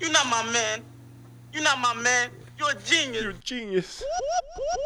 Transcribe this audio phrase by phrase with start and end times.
[0.00, 0.84] You're not my man.
[1.52, 2.30] You're not my man.
[2.56, 3.20] You're a genius.
[3.20, 4.04] You're a genius.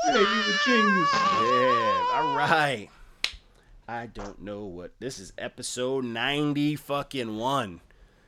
[0.06, 1.08] Yeah, you're a genius.
[1.12, 2.88] Yeah, all right.
[3.86, 5.34] I don't know what this is.
[5.36, 7.82] Episode ninety fucking one.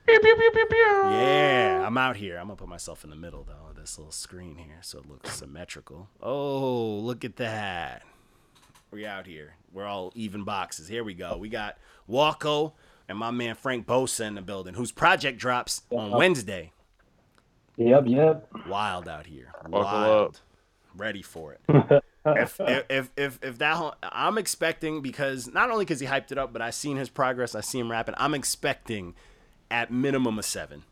[0.07, 2.37] Yeah, I'm out here.
[2.37, 5.09] I'm gonna put myself in the middle though of this little screen here so it
[5.09, 6.11] looks symmetrical.
[6.21, 8.03] Oh, look at that.
[8.91, 9.55] We out here.
[9.73, 10.87] We're all even boxes.
[10.87, 11.39] Here we go.
[11.39, 12.75] We got Walko
[13.09, 16.73] and my man Frank Bosa in the building, whose project drops on Wednesday.
[17.77, 18.49] Yep, yep.
[18.69, 19.51] Wild out here.
[19.65, 20.29] Buckle Wild.
[20.29, 20.37] up.
[20.97, 21.61] Ready for it.
[22.25, 26.39] if, if if if that ho- I'm expecting because not only because he hyped it
[26.39, 27.55] up, but I seen his progress.
[27.57, 28.15] I see him rapping.
[28.19, 29.15] I'm expecting
[29.71, 30.85] at minimum a seven.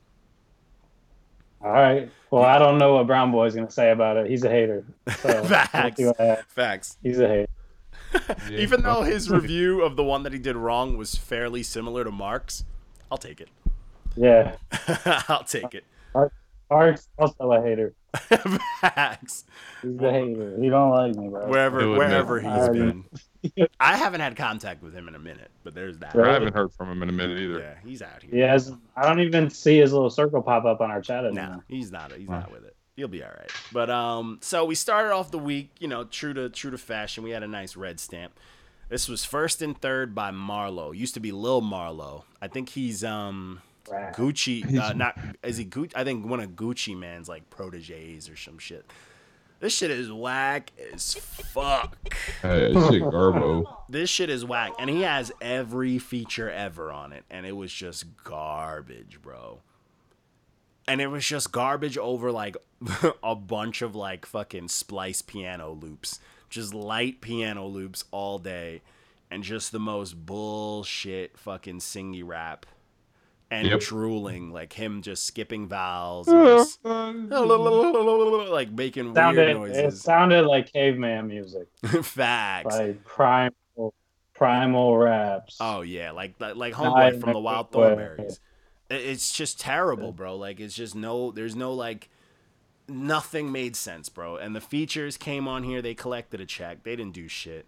[1.65, 2.11] All right.
[2.33, 4.29] Well, I don't know what Brown Boy's gonna say about it.
[4.29, 4.85] He's a hater.
[5.19, 5.97] So Facts.
[5.99, 6.47] see what happens.
[6.49, 6.97] Facts.
[7.03, 7.49] He's a hater.
[8.51, 8.59] Yeah.
[8.59, 12.11] Even though his review of the one that he did wrong was fairly similar to
[12.11, 12.65] Mark's,
[13.11, 13.49] I'll take it.
[14.17, 14.57] Yeah.
[15.29, 15.85] I'll take it.
[16.73, 17.95] Mark's also a hater.
[18.81, 19.45] Facts.
[19.83, 20.57] He's a hater.
[20.61, 21.47] He don't like me, bro.
[21.47, 22.59] Wherever Do it, wherever man.
[22.59, 23.05] he's I- been.
[23.81, 26.15] I haven't had contact with him in a minute, but there's that.
[26.17, 27.59] I haven't heard from him in a minute either.
[27.59, 28.31] Yeah, he's out here.
[28.33, 28.73] He has.
[28.97, 31.65] I don't even see his little circle pop up on our chat No, anymore.
[31.69, 32.13] he's not.
[32.13, 32.77] He's not with it.
[32.95, 33.51] He'll be all right.
[33.73, 37.25] But um, so we started off the week, you know, true to true to fashion.
[37.25, 38.39] We had a nice red stamp.
[38.89, 40.97] This was first and third by Marlo.
[40.97, 42.23] Used to be Lil Marlo.
[42.41, 43.61] I think he's um
[43.91, 44.13] Right.
[44.15, 44.63] Gucci.
[44.83, 45.93] Uh, not is he Gucci?
[45.95, 48.85] I think one of Gucci Mane's like proteges or some shit.
[49.61, 51.97] This shit is whack as fuck.
[52.43, 53.65] Hey, shit, Garbo.
[53.89, 57.73] This shit is whack, and he has every feature ever on it, and it was
[57.73, 59.61] just garbage, bro.
[60.89, 62.57] And it was just garbage over like
[63.23, 66.19] a bunch of like fucking splice piano loops,
[66.51, 68.83] just light piano loops all day,
[69.31, 72.67] and just the most bullshit fucking singy rap,
[73.53, 73.81] and Yep.
[73.81, 77.13] drooling like him just skipping vowels, and uh, just uh,
[78.51, 79.57] like making weird Sounded.
[79.77, 81.69] It sounded like caveman music,
[82.03, 82.75] Facts.
[82.77, 83.95] like primal,
[84.35, 85.59] primal raps.
[85.61, 87.99] Oh yeah, like like, like homeboy from the Wild good.
[87.99, 88.39] Thornberrys.
[88.91, 90.37] It- It's just terrible, bro.
[90.37, 92.09] Like it's just no, there's no like,
[92.89, 94.37] nothing made sense, bro.
[94.37, 95.81] And the features came on here.
[95.83, 96.83] They collected a check.
[96.85, 97.67] They didn't do shit.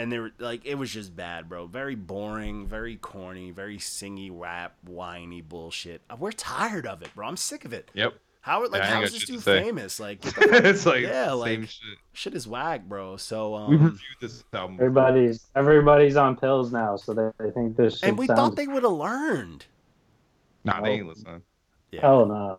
[0.00, 1.66] And they were like, it was just bad, bro.
[1.66, 6.00] Very boring, very corny, very singy rap, whiny bullshit.
[6.08, 7.26] Uh, We're tired of it, bro.
[7.28, 7.90] I'm sick of it.
[7.94, 8.14] Yep.
[8.42, 9.62] How like Yeah, I ain't how got is this shit to dude say.
[9.62, 10.00] famous?
[10.00, 11.98] Like get the fuck- it's like Yeah, same like- shit.
[12.14, 13.18] shit is whack, bro.
[13.18, 14.76] So We um, reviewed this album.
[14.80, 18.38] Everybody's everybody's on pills now, so they, they think this shit and we sounds.
[18.40, 19.66] thought they would have learned.
[20.64, 21.42] Nah, they ain't listening.
[21.92, 22.00] Yeah.
[22.00, 22.58] Hell no.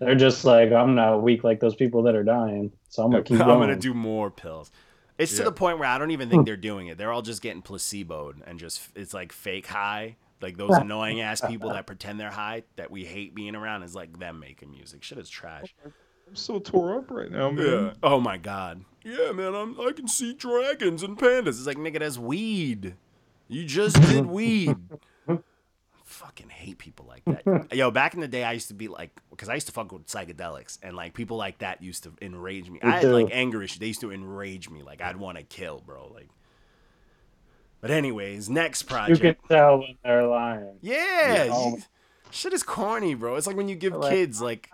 [0.00, 3.22] They're just like I'm not weak like those people that are dying, so I'm gonna
[3.24, 3.60] keep I'm going.
[3.60, 4.70] gonna do more pills.
[5.18, 6.44] It's to the point where I don't even think hmm.
[6.44, 6.98] they're doing it.
[6.98, 10.16] They're all just getting placeboed and just it's like fake high.
[10.40, 13.94] Like those annoying ass people that pretend they're high that we hate being around is
[13.94, 15.02] like them making music.
[15.02, 15.74] Shit is trash.
[16.28, 17.66] I'm so tore up right now, man.
[17.66, 17.92] Yeah.
[18.02, 18.84] Oh my god.
[19.04, 19.54] Yeah, man.
[19.54, 21.48] I'm, I can see dragons and pandas.
[21.48, 22.94] It's like nigga, that's weed.
[23.48, 24.76] You just did weed.
[25.28, 25.38] I
[26.04, 27.74] fucking hate people like that.
[27.74, 29.90] Yo, back in the day, I used to be like, because I used to fuck
[29.92, 32.78] with psychedelics, and like people like that used to enrage me.
[32.82, 33.08] I had too.
[33.12, 33.78] like anger issues.
[33.78, 34.82] They used to enrage me.
[34.82, 36.10] Like I'd want to kill, bro.
[36.12, 36.28] Like,
[37.80, 39.22] but anyways, next project.
[39.22, 40.78] You can tell when they're lying.
[40.80, 41.76] Yeah, Oh.
[41.76, 41.82] you-
[42.30, 43.36] shit is corny, bro.
[43.36, 44.70] It's like when you give Like- kids like,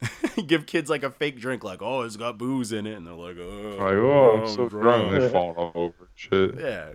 [0.46, 3.14] give kids like a fake drink, like, oh, it's got booze in it, and they're
[3.14, 5.12] like, oh, Like, oh, I'm I'm so drunk.
[5.12, 6.08] They fall all over.
[6.14, 6.56] Shit.
[6.58, 6.90] Yeah,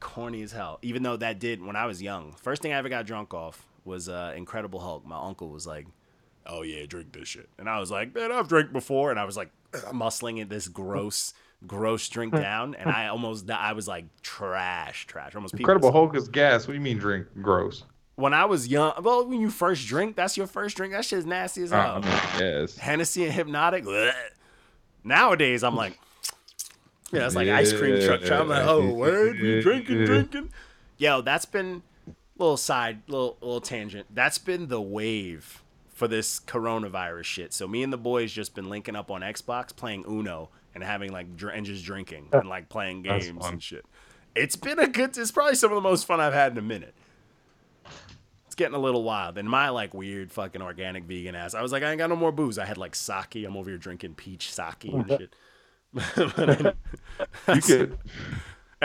[0.00, 0.78] corny as hell.
[0.82, 2.32] Even though that did when I was young.
[2.32, 5.04] First thing I ever got drunk off was uh, Incredible Hulk.
[5.04, 5.86] My uncle was like,
[6.46, 9.24] "Oh yeah, drink this shit," and I was like, "Man, I've drank before," and I
[9.24, 9.50] was like
[9.92, 11.34] muscling it this gross,
[11.66, 15.34] gross drink down, and I almost, I was like trash, trash.
[15.34, 15.92] Almost Incredible.
[15.92, 16.66] Hulk is gas.
[16.66, 17.84] What do you mean drink gross?
[18.16, 20.92] When I was young, well, when you first drink, that's your first drink.
[20.92, 22.00] That shit is nasty as Uh, hell.
[22.00, 22.78] Mean, yes.
[22.78, 23.82] Hennessy and Hpnotiq.
[23.84, 24.12] bleh.
[25.02, 25.98] Nowadays, I'm like,
[27.10, 28.20] yeah, it's like ice cream truck.
[28.22, 28.40] Yeah.
[28.40, 30.50] I'm like, oh, word, we drinking, drinking.
[30.96, 31.82] Yo, that's been
[32.38, 34.06] little side, little little tangent.
[34.14, 35.63] That's been the wave
[35.94, 37.52] for this coronavirus shit.
[37.54, 41.12] So me and the boys just been linking up on Xbox, playing Uno, and having
[41.12, 43.86] like dr- and just drinking and like playing games and shit.
[44.34, 45.16] It's been a good.
[45.16, 46.94] It's probably some of the most fun I've had in a minute.
[48.46, 49.38] It's getting a little wild.
[49.38, 51.54] And my like weird fucking organic vegan ass.
[51.54, 52.58] I was like, I ain't got no more booze.
[52.58, 53.36] I had like sake.
[53.46, 55.34] I'm over here drinking peach sake and shit.
[57.46, 57.98] But You could.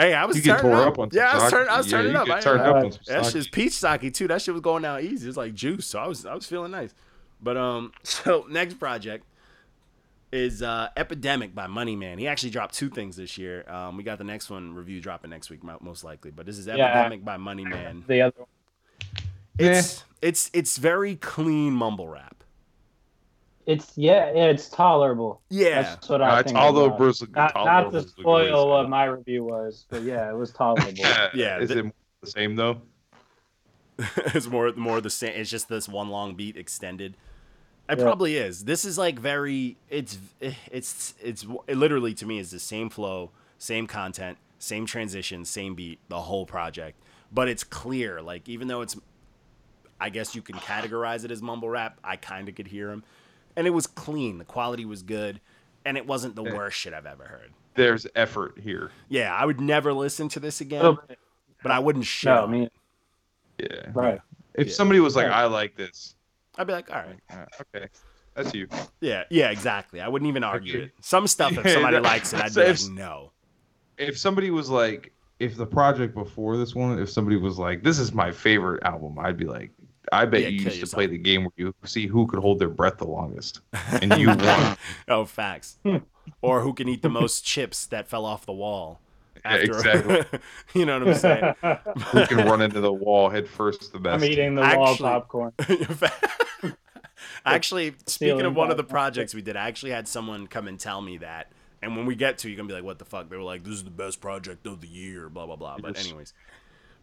[0.00, 0.88] Hey, I was You turning tore up.
[0.94, 1.50] up on some yeah, I was sake.
[1.52, 1.68] turning.
[1.68, 2.26] I was Yeah, turning you up.
[2.26, 4.28] get I- turned I- up on some that shit's peach sake too.
[4.28, 5.28] That shit was going down easy.
[5.28, 5.86] It's like juice.
[5.86, 6.94] So I was I was feeling nice.
[7.42, 9.24] But um, so next project
[10.32, 12.18] is uh, Epidemic by Money Man.
[12.18, 13.64] He actually dropped two things this year.
[13.68, 16.30] Um, we got the next one review dropping next week, most likely.
[16.30, 16.74] But this is Yeah.
[16.86, 18.04] Epidemic by Money Man.
[18.06, 18.46] The other one.
[19.58, 22.39] It's it's it's very clean mumble rap.
[23.70, 25.42] It's yeah, yeah, it's tolerable.
[25.48, 25.82] Yeah.
[25.82, 26.58] That's what I it's think.
[26.58, 27.02] all about it.
[27.02, 27.30] over.
[27.34, 30.92] Not, not to spoil what my review was, but yeah, it was tolerable.
[31.34, 32.80] Yeah, Is the- it the same though?
[34.34, 35.32] it's more more the same.
[35.34, 37.16] It's just this one long beat extended.
[37.88, 38.04] It Yeah.
[38.04, 38.64] probably is.
[38.64, 39.76] This is like very.
[39.88, 40.18] It's
[40.70, 45.74] it's it's it literally to me is the same flow, same content, same transition, same
[45.74, 46.98] beat, the whole project.
[47.32, 48.22] But it's clear.
[48.22, 48.96] Like even though it's,
[50.00, 51.98] I guess you can categorize it as mumble rap.
[52.02, 53.04] I kind of could hear him,
[53.60, 54.38] and it was clean.
[54.38, 55.38] The quality was good,
[55.84, 56.54] and it wasn't the Yeah.
[56.54, 57.50] worst shit I've ever heard.
[57.74, 58.90] There's effort here.
[59.10, 61.18] Yeah, I would never listen to this again, little bit.
[61.62, 62.30] but I wouldn't shit.
[62.30, 62.70] No, I mean.
[63.58, 63.90] Yeah.
[63.92, 64.20] right.
[64.54, 64.72] If Yeah.
[64.72, 65.36] somebody was like, Right.
[65.36, 66.16] "I like this,"
[66.56, 67.20] I'd be like, all right.
[67.30, 67.44] uh,
[67.76, 67.88] okay,
[68.34, 68.66] that's you.
[69.00, 70.00] Yeah, yeah, exactly.
[70.00, 70.84] I wouldn't even argue Okay.
[70.86, 70.92] it.
[71.00, 73.32] Some stuff, if somebody that- likes it, I'd so be if- like, no.
[73.98, 77.98] If somebody was like, if the project before this one, if somebody was like, "This
[77.98, 79.70] is my favorite album," I'd be like,
[80.12, 82.40] "I bet Yeah, you kill used to play the game where you see who could
[82.40, 83.60] hold their breath the longest,
[84.02, 84.76] and you won."
[85.08, 85.78] oh, facts.
[85.84, 85.98] Hmm.
[86.42, 89.00] or who can eat the most chips that fell off the wall.
[89.42, 90.22] Yeah, exactly.
[90.74, 91.54] you know what I'm saying?
[92.12, 94.22] Who can run into the wall head first the best?
[94.22, 95.52] I'm eating the wall popcorn.
[97.46, 100.78] actually, speaking of one of the projects we did, I actually had someone come and
[100.78, 101.50] tell me that.
[101.82, 103.64] And when we get to, you're gonna be like, "What the fuck?" They were like,
[103.64, 105.78] "This is the best project of the year." Blah blah blah.
[105.80, 106.34] But anyways,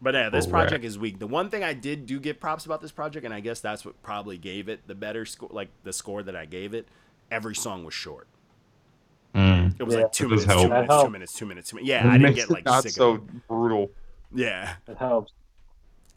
[0.00, 0.68] but yeah, this Correct.
[0.68, 1.18] project is weak.
[1.18, 3.84] The one thing I did do give props about this project, and I guess that's
[3.84, 6.86] what probably gave it the better score, like the score that I gave it.
[7.30, 8.26] Every song was short.
[9.34, 9.78] Mm.
[9.78, 10.02] It was Yeah.
[10.02, 11.88] like two minutes, two minutes, That two minutes, two minutes, two minutes.
[11.88, 13.48] Yeah, It I didn't get like not sick so of it.
[13.48, 13.90] brutal.
[14.34, 15.32] Yeah, It helps.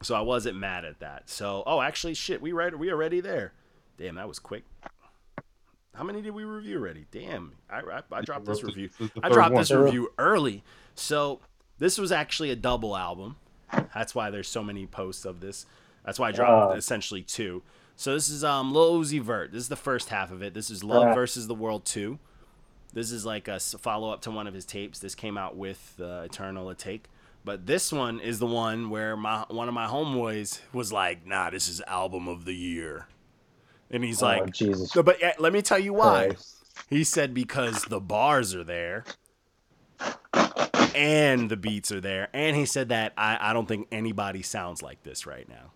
[0.02, 1.28] so I wasn't mad at that.
[1.28, 3.52] So, oh, actually, shit, we read, we already there.
[3.98, 4.64] Damn, that was quick.
[5.94, 7.06] How many did we review already?
[7.10, 8.88] Damn, I, I, I dropped this review.
[8.98, 10.64] This is the I dropped this review early.
[10.94, 11.40] So
[11.78, 13.36] this was actually a double album.
[13.94, 15.66] That's why there's so many posts of this.
[16.04, 16.76] That's why I dropped Oh.
[16.76, 17.62] essentially two.
[17.96, 19.52] So this is um Lil Uzi Vert.
[19.52, 20.54] This is the first half of it.
[20.54, 21.14] This is Love Right.
[21.14, 22.18] versus the World 2.
[22.92, 24.98] This is like a follow up to one of his tapes.
[24.98, 27.02] This came out with uh, Eternal Atake.
[27.44, 31.50] But this one is the one where my one of my homeboys was like, "Nah,
[31.50, 33.06] this is album of the year."
[33.90, 34.92] And he's oh, like, Jesus.
[34.92, 36.56] But yeah, let me tell you why." Christ.
[36.88, 39.04] He said because the bars are there
[40.94, 42.28] and the beats are there.
[42.32, 45.72] And he said that I, I don't think anybody sounds like this right now.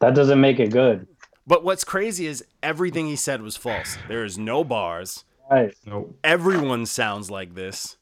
[0.00, 1.06] That doesn't make it good.
[1.46, 3.96] But what's crazy is everything he said was false.
[4.08, 5.24] There is no bars.
[5.50, 5.74] Right.
[5.84, 6.16] Nope.
[6.22, 7.96] Everyone sounds like this.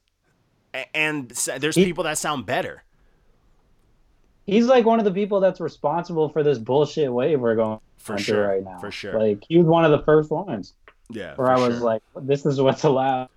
[0.95, 2.85] And there's He- people that sound better.
[4.47, 8.19] He's like one of the people that's responsible for this bullshit wave we're going For
[8.19, 8.47] sure.
[8.49, 8.79] right now.
[8.79, 9.19] For sure.
[9.19, 10.75] Like he was one of the first ones
[11.09, 11.35] Yeah.
[11.37, 11.85] where I was sure.
[11.85, 13.29] like, "This is what's allowed."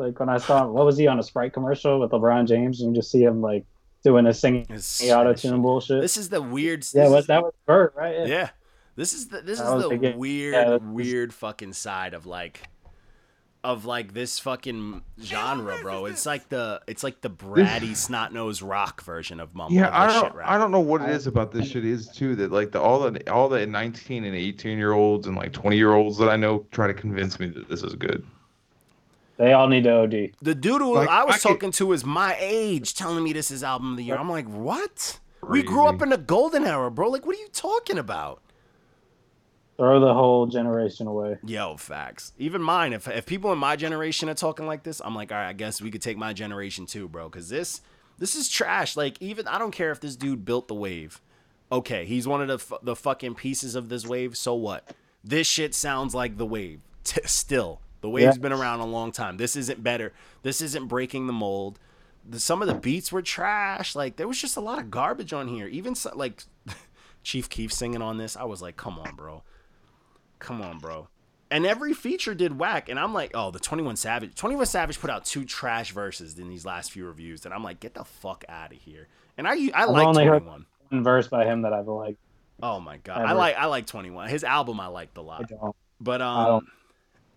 [0.00, 2.94] Like when I saw what was he on a Sprite commercial with LeBron James, and
[2.94, 3.64] you just see him like
[4.02, 4.66] doing a singing
[5.12, 6.00] auto tune bullshit.
[6.00, 6.84] This is the weird.
[6.94, 8.26] yeah, this was is- that was Vert, right?
[8.26, 8.50] Yeah.
[8.96, 10.18] This is the this That is was the the game.
[10.18, 12.62] weird Yeah, that's- weird fucking side of like
[13.62, 16.06] of like this fucking genre, bro.
[16.06, 19.74] It's like the it's like the bratty snot nosed rock version of mumble.
[19.76, 20.24] Yeah, I don't.
[20.24, 20.48] shit rap.
[20.48, 22.98] I don't know what it is about this shit is too that like the all
[23.10, 26.36] the all the 19 and 18 year olds and like 20 year olds that I
[26.36, 28.24] know try to convince me that this is good.
[29.40, 30.32] They all need to OD.
[30.42, 33.32] The dude who Like, I was I could- talking to is my age, telling me
[33.32, 34.16] this is album of the year.
[34.16, 35.18] I'm like, what?
[35.48, 37.08] We grew up in the golden era, bro.
[37.08, 38.42] Like, what are you talking about?
[39.78, 41.38] Throw the whole generation away.
[41.42, 42.34] Yo, facts.
[42.38, 42.92] Even mine.
[42.92, 45.52] If if people in my generation are talking like this, I'm like, all right, I
[45.54, 47.30] guess we could take my generation too, bro.
[47.30, 47.80] Because this
[48.18, 48.94] this is trash.
[48.94, 51.22] Like, even I don't care if this dude built the wave.
[51.72, 54.36] Okay, he's one of the fu- the fucking pieces of this wave.
[54.36, 54.92] So what?
[55.24, 56.82] This shit sounds like the wave.
[57.04, 58.40] T- still, the wave's Yeah.
[58.42, 59.36] been around a long time.
[59.36, 60.12] This isn't better.
[60.42, 61.78] This isn't breaking the mold.
[62.28, 63.94] The, some of the beats were trash.
[63.96, 65.66] Like there was just a lot of garbage on here.
[65.68, 66.44] Even so, like
[67.22, 69.42] Chief Keef singing on this, I was like, come on, bro.
[70.38, 71.08] Come on, bro.
[71.50, 72.88] And every feature did whack.
[72.88, 74.34] And I'm like, oh, the 21 Savage.
[74.36, 77.44] 21 Savage put out two trash verses in these last few reviews.
[77.44, 79.08] And I'm like, get the fuck out of here.
[79.36, 80.66] And I I like only heard- 21.
[80.90, 82.18] One verse by him that I've liked.
[82.62, 83.22] Oh my god.
[83.22, 84.28] I like I like 21.
[84.28, 85.48] His album I liked a lot.
[85.48, 85.74] don't.
[86.00, 86.66] But I um don't-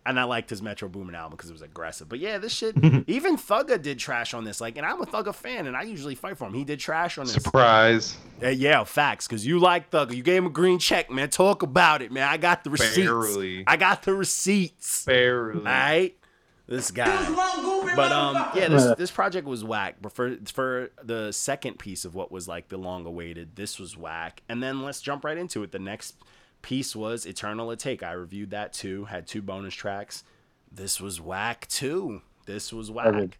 [0.05, 2.09] and I liked his Metro Boomin album because it was aggressive.
[2.09, 2.75] But yeah, this shit
[3.07, 4.59] even Thugga did trash on this.
[4.59, 6.53] Like, and I'm a Thugga fan and I usually fight for him.
[6.53, 7.33] He did trash on this.
[7.33, 8.17] Surprise!
[8.41, 9.27] Uh, yeah, facts.
[9.27, 10.15] Cause you like Thugger.
[10.15, 11.29] You gave him a green check, man.
[11.29, 12.27] Talk about it, man.
[12.27, 12.97] I got the receipts.
[12.97, 13.63] Barely.
[13.67, 15.05] I got the receipts.
[15.05, 15.59] Barely.
[15.59, 16.15] All right,
[16.67, 17.29] this guy.
[17.95, 19.97] But um, yeah, this this project was whack.
[20.01, 23.97] But for for the second piece of what was like the long awaited, this was
[23.97, 24.41] whack.
[24.49, 25.71] And then let's jump right into it.
[25.71, 26.15] The next
[26.63, 28.01] piece was Eternal Atake.
[28.01, 29.05] I reviewed that too.
[29.05, 30.23] Had two bonus tracks.
[30.71, 32.23] This was whack too.
[32.47, 33.07] This was whack.
[33.09, 33.37] Agreed.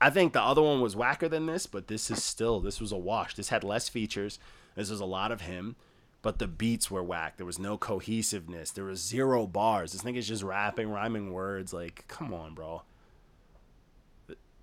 [0.00, 2.90] I think the other one was whacker than this, but this is still this was
[2.90, 3.36] a wash.
[3.36, 4.40] This had less features.
[4.74, 5.76] This was a lot of him,
[6.20, 7.36] but the beats were whack.
[7.36, 8.72] There was no cohesiveness.
[8.72, 9.92] There was zero bars.
[9.92, 11.72] This nigga's just rapping, rhyming words.
[11.72, 12.82] Like, come on, bro.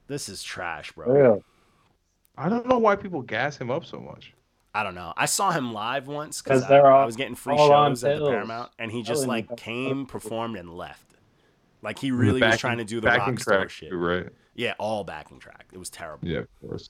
[0.08, 1.12] This is trash, bro.
[1.12, 1.44] Real.
[2.38, 4.34] I don't know why people gas him up so much.
[4.74, 5.14] I don't know.
[5.16, 8.30] I saw him live once because I, I was getting free all shows at the.
[8.30, 11.06] Paramount, and he just like came, performed, and left.
[11.82, 13.90] Like he really was trying to do the backing rock star track, shit.
[13.92, 14.30] too, right?
[14.56, 15.66] Yeah, all backing track.
[15.72, 16.28] It was terrible.
[16.28, 16.90] Yeah, of course.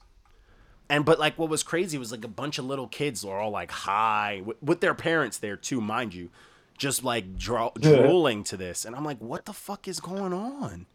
[0.88, 3.50] And but like what was crazy was like a bunch of little kids were all
[3.50, 6.30] like high with, with their parents there too, mind you,
[6.78, 7.96] just like draw, Yeah.
[7.96, 10.86] drooling to this, and I'm like, what the fuck is going on?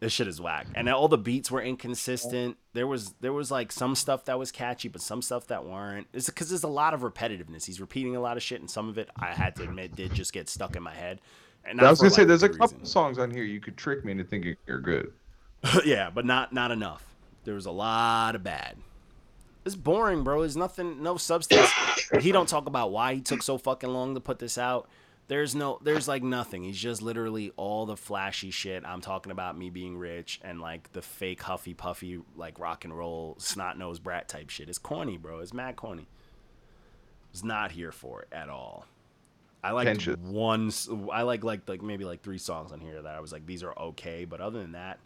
[0.00, 2.56] This shit is whack, and all the beats were inconsistent.
[2.72, 6.06] There was there was like some stuff that was catchy, but some stuff that weren't.
[6.12, 7.66] It's because there's a lot of repetitiveness.
[7.66, 10.14] He's repeating a lot of shit, and some of it I had to admit did
[10.14, 11.20] just get stuck in my head.
[11.64, 12.86] And I was gonna say there's a good couple reason.
[12.86, 15.12] songs on here you could trick me into thinking you're good.
[15.84, 17.04] yeah, but not not enough.
[17.42, 18.76] There was a lot of bad.
[19.64, 20.40] It's boring, bro.
[20.40, 21.70] There's nothing, no substance.
[22.20, 24.88] he don't talk about why he took so fucking long to put this out.
[25.28, 26.64] There's no, there's like nothing.
[26.64, 28.84] He's just literally all the flashy shit.
[28.86, 32.96] I'm talking about me being rich and like the fake huffy puffy like rock and
[32.96, 34.70] roll snot nosed brat type shit.
[34.70, 35.40] It's corny, bro.
[35.40, 36.08] It's mad corny.
[37.30, 38.86] Was not here for it at all.
[39.62, 40.72] I like one.
[41.12, 43.62] I like like like maybe like three songs on here that I was like these
[43.62, 44.98] are okay, but other than that,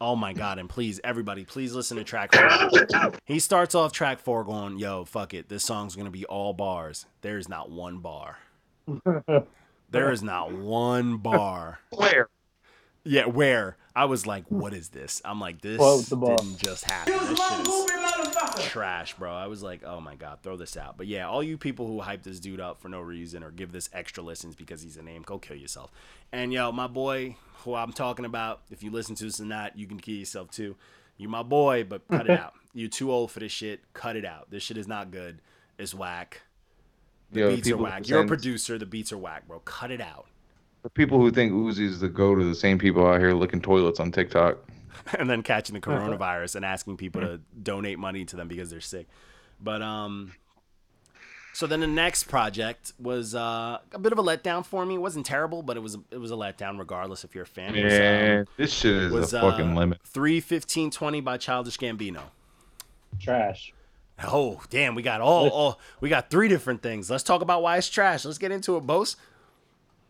[0.00, 0.58] oh my god!
[0.58, 3.12] And please, everybody, please listen to track four.
[3.26, 7.06] he starts off track four going, "Yo, fuck it, this song's gonna be all bars.
[7.22, 8.38] There is not one bar.
[9.90, 11.80] There is not one bar.
[11.90, 12.28] Where?
[13.04, 15.20] Yeah, where I was like, what is this?
[15.24, 16.36] I'm like, this Quote the bar.
[16.36, 17.12] didn't just happen.
[17.12, 17.66] This shit
[18.58, 19.34] is trash, bro.
[19.34, 20.96] I was like, oh my god, throw this out.
[20.96, 23.72] But yeah, all you people who hype this dude up for no reason or give
[23.72, 25.90] this extra listens because he's a name, go kill yourself.
[26.32, 29.76] And yo, my boy, who I'm talking about, if you listen to this or not,
[29.76, 30.76] you can kill yourself too.
[31.18, 32.54] You my boy, but cut it out.
[32.72, 33.80] You're too old for this shit.
[33.92, 34.50] Cut it out.
[34.50, 35.40] This shit is not good.
[35.78, 36.42] It's whack.
[37.32, 38.08] The Yo, beats are people whack.
[38.08, 38.78] You're a producer.
[38.78, 39.60] The beats are whack, bro.
[39.60, 40.26] Cut it out.
[40.82, 44.00] The people who think Uzi's the go to the same people out here licking toilets
[44.00, 44.58] on TikTok.
[45.18, 48.80] and then catching the coronavirus and asking people to donate money to them because they're
[48.80, 49.06] sick.
[49.60, 50.32] But um
[51.54, 54.94] so then the next project was uh, a bit of a letdown for me.
[54.94, 57.74] It wasn't terrible, but it was it was a letdown regardless if you're a fan.
[57.74, 60.00] It was, um, Man, this shit is was a uh, fucking limit.
[60.04, 62.22] Three fifteen twenty by Childish Gambino.
[63.20, 63.74] Trash.
[64.24, 67.10] Oh, damn, we got all, all we got three different things.
[67.10, 68.24] Let's talk about why it's trash.
[68.24, 69.16] Let's get into it, Bose.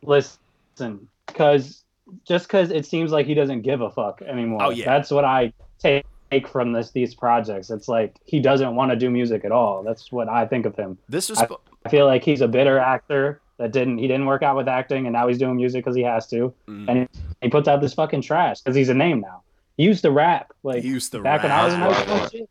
[0.03, 1.85] Listen, because
[2.27, 4.63] just because it seems like he doesn't give a fuck anymore.
[4.63, 4.85] Oh, yeah.
[4.87, 6.05] That's what I take
[6.49, 7.71] from this these projects.
[7.71, 9.83] It's like he doesn't want to do music at all.
[9.83, 10.99] That's what I think of him.
[11.09, 11.49] This was I-
[11.85, 15.07] I feel like he's a bitter actor that didn't he didn't work out with acting
[15.07, 16.53] and now he's doing music because he has to.
[16.69, 16.89] Mm.
[16.89, 19.43] And he, he puts out this fucking trash because he's a name now.
[19.77, 21.93] He used to rap like He used to back when I was in rap.
[22.07, 22.49] high school.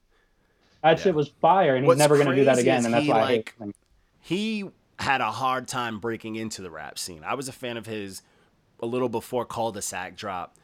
[0.83, 1.03] That Yeah.
[1.03, 2.85] shit was fire, and he's never gonna do that again.
[2.85, 3.73] And that's he, why I like, hate him.
[4.19, 4.69] he
[5.00, 7.23] had a hard time breaking into the rap scene.
[7.23, 8.21] I was a fan of his
[8.81, 10.57] a little before Cul-de-sac drop.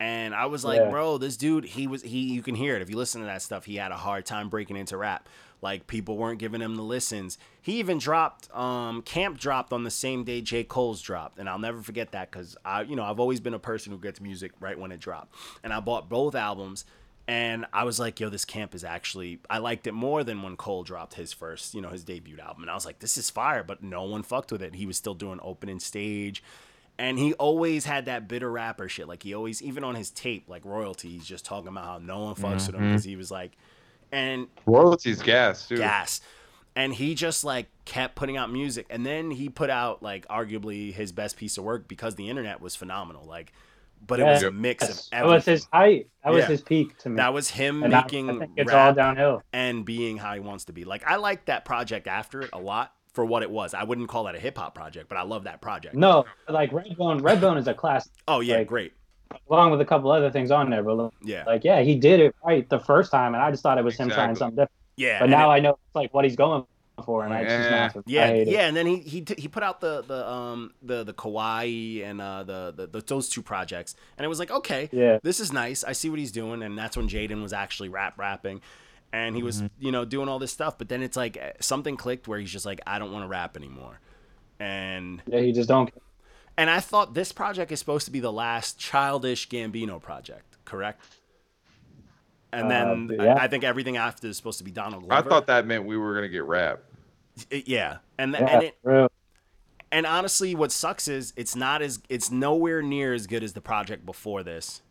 [0.00, 0.90] And I was like, Yeah.
[0.90, 2.82] bro, this dude, he was he you can hear it.
[2.82, 5.28] If you listen to that stuff, he had a hard time breaking into rap.
[5.62, 7.38] Like people weren't giving him the listens.
[7.62, 10.64] He even dropped um Camp dropped on the same day J.
[10.64, 11.38] Cole's dropped.
[11.38, 13.98] And I'll never forget that cuz I you know, I've always been a person who
[13.98, 15.34] gets music right when it dropped.
[15.62, 16.84] And I bought both albums
[17.26, 20.56] and I was like, yo, this camp is actually I liked it more than when
[20.56, 22.62] Cole dropped his first, you know, his debut album.
[22.62, 24.74] And I was like, this is fire, but no one fucked with it.
[24.74, 26.42] He was still doing opening stage.
[26.98, 29.08] And he always had that bitter rapper shit.
[29.08, 32.24] Like he always, even on his tape, like royalty, he's just talking about how no
[32.24, 32.90] one fucks with him mm-hmm.
[32.90, 33.52] because he was like,
[34.12, 35.78] and Royalties gas, dude.
[35.78, 36.20] gas.
[36.76, 38.86] And he just like kept putting out music.
[38.90, 42.60] And then he put out like arguably his best piece of work because the internet
[42.60, 43.24] was phenomenal.
[43.24, 43.52] Like,
[44.06, 44.50] but it was a Yeah.
[44.50, 45.08] mix of Yes.
[45.10, 46.08] That was his height.
[46.24, 46.48] That was Yeah.
[46.48, 47.16] his peak to me.
[47.16, 49.42] That was him and making I think it's rap all downhill.
[49.52, 50.84] and being how he wants to be.
[50.84, 53.74] Like I like that project after it a lot for what it was.
[53.74, 55.94] I wouldn't call that a hip hop project, but I love that project.
[55.94, 57.20] No, like Redbone.
[57.20, 58.92] Redbone is a class, Oh yeah, like- great.
[59.50, 60.82] along with a couple other things on there.
[60.82, 63.78] But Yeah, like, yeah, he did it right the first time, and I just thought
[63.78, 64.70] it was him trying something different.
[64.96, 65.18] yeah.
[65.20, 66.64] But now it- I know it's like what he's going
[67.04, 67.90] for, and I just Yeah.
[67.94, 68.04] not.
[68.06, 71.02] yeah, I yeah, and then he he t- he put out the the um the
[71.04, 74.88] the Kauai and uh the, the the those two projects, and it was like okay,
[74.92, 75.18] Yeah.
[75.22, 75.82] this is nice.
[75.84, 78.60] I see what he's doing, and that's when Jaden was actually rap rapping,
[79.12, 80.78] and he was you know doing all this stuff.
[80.78, 83.28] But then it's like eh, something clicked where he's just like I don't want to
[83.28, 83.98] rap anymore,
[84.60, 85.92] and Yeah, he just don't.
[86.56, 91.00] And I thought this project is supposed to be the last childish Gambino project, correct?
[92.60, 93.34] And then Uh, I- yeah.
[93.38, 95.14] I, think everything after is supposed to be Donald Glover.
[95.26, 96.80] I thought that meant we were gonna get rap.
[97.50, 99.10] It- yeah, and Yeah, and it real.
[99.90, 103.60] and honestly, what sucks is it's not as it's nowhere near as good as the
[103.60, 104.82] project before this.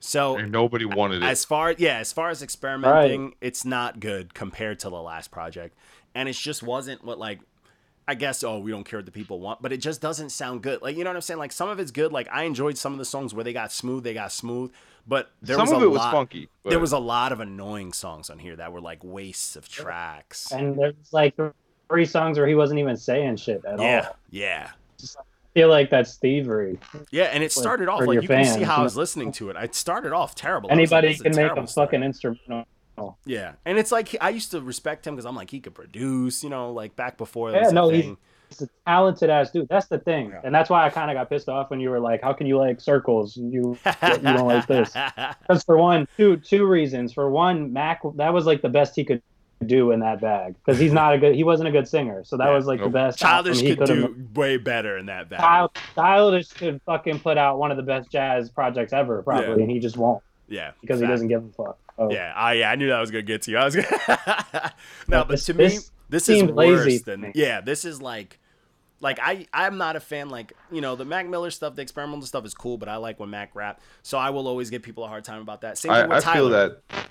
[0.00, 1.26] So And nobody wanted it.
[1.26, 5.76] as far yeah, as far as experimenting, it's not good compared to the last project,
[6.14, 7.40] and it just wasn't what like.
[8.10, 10.62] I guess oh we don't care what the people want, but it just doesn't sound
[10.62, 10.80] good.
[10.80, 11.36] Like you know what I'm saying?
[11.38, 12.10] Like some of it's good.
[12.10, 14.72] Like I enjoyed some of the songs where they got smooth, they got smooth,
[15.08, 16.48] but there Some was of a it was lot, funky.
[16.62, 19.68] But There was a lot of annoying songs on here that were like wastes of
[19.68, 20.52] tracks.
[20.52, 21.34] And there's like
[21.88, 24.16] three songs where he wasn't even saying shit at Yeah, all.
[24.30, 24.70] yeah,
[25.02, 25.22] I
[25.54, 26.78] feel like that's thievery.
[27.10, 27.24] yeah.
[27.24, 29.48] And it For- started off like your you can see how I was listening to
[29.50, 29.56] it.
[29.56, 30.70] I started off terrible.
[30.70, 31.88] I was like, Anybody a can make terrible a start.
[31.88, 32.66] fucking instrumental.
[33.24, 36.42] Yeah, and it's like I used to respect him because I'm like he could produce,
[36.44, 37.52] you know, like back before.
[37.52, 38.10] That Yeah, no, he's- thing.
[38.10, 38.18] He's
[38.62, 39.68] a talented ass dude.
[39.68, 40.40] That's the thing, Yeah.
[40.44, 42.46] and that's why I kind of got pissed off when you were like, "How can
[42.46, 43.36] you like circles?
[43.36, 44.94] You you don't like this?"
[45.40, 47.12] Because for one, two two reasons.
[47.12, 49.22] For one, Mac that was like the best he could
[49.66, 51.34] do in that bag because he's not a good.
[51.34, 52.54] He wasn't a good singer, so that Yeah.
[52.54, 53.18] was like the best.
[53.18, 55.40] Childish he could do way better in that bag.
[55.40, 59.62] Child, Childish could fucking put out one of the best jazz projects ever, probably, Yeah.
[59.62, 61.76] and he just won't yeah, because he doesn't give a fuck.
[61.96, 63.58] So, Yeah, I yeah, I knew that was gonna get to you.
[63.58, 63.88] I was gonna
[65.08, 67.32] no, Yeah, but this- to me, this this is seemed lazy worse than me.
[67.34, 67.60] yeah.
[67.60, 68.38] This is like,
[69.00, 70.28] like I I'm not a fan.
[70.28, 73.20] Like you know the Mac Miller stuff, the experimental stuff is cool, but I like
[73.20, 73.80] when Mac rap.
[74.02, 75.78] So I will always give people a hard time about that.
[75.78, 76.38] Same thing I, with I Tyler.
[76.38, 76.48] feel
[76.94, 77.06] that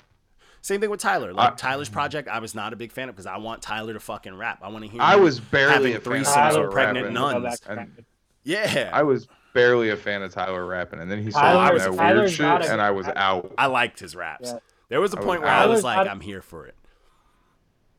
[0.62, 1.34] Same thing with Tyler.
[1.34, 3.94] Like I- Tyler's project, I was not a big fan of because I want Tyler
[3.94, 4.60] to fucking rap.
[4.62, 5.02] I want to hear.
[5.02, 7.42] I was barely having a fan of threesomes Tyler with pregnant rapping.
[7.42, 7.62] nuns.
[7.68, 8.06] And-
[8.44, 12.16] Yeah, I was barely a fan of Tyler rapping, and then he started doing that
[12.16, 13.54] weird shit, and I was out.
[13.58, 14.50] I liked his raps.
[14.52, 14.60] Yeah.
[14.90, 15.70] There was a I point where I out.
[15.70, 16.76] was like, I'm here for it.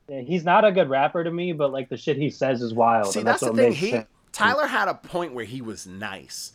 [0.09, 2.73] Yeah, he's not a good rapper to me, but like the shit he says is
[2.73, 3.13] wild.
[3.13, 3.73] See, and that's that's, the thing.
[3.73, 4.07] He sense.
[4.33, 6.53] Tyler had a point where he was nice,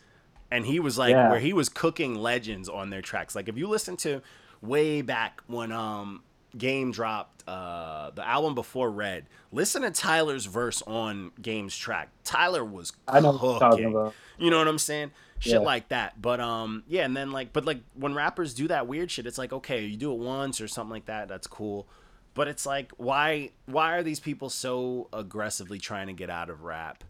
[0.49, 1.29] and he was like Yeah.
[1.29, 3.35] where he was cooking legends on their tracks.
[3.35, 4.21] Like if you listen to
[4.61, 6.23] way back when um
[6.57, 12.09] Game dropped uh the album before Red, listen to Tyler's verse on Game's track.
[12.23, 14.11] Tyler was I know cooking.
[14.39, 15.11] You know what I'm saying?
[15.39, 15.59] Shit Yeah.
[15.59, 16.21] like that.
[16.21, 19.37] But um yeah, and then like but like when rappers do that weird shit, it's
[19.37, 21.87] like okay, you do it once or something like that, that's cool.
[22.35, 26.63] But it's like why why are these people so aggressively trying to get out of
[26.63, 27.03] rap?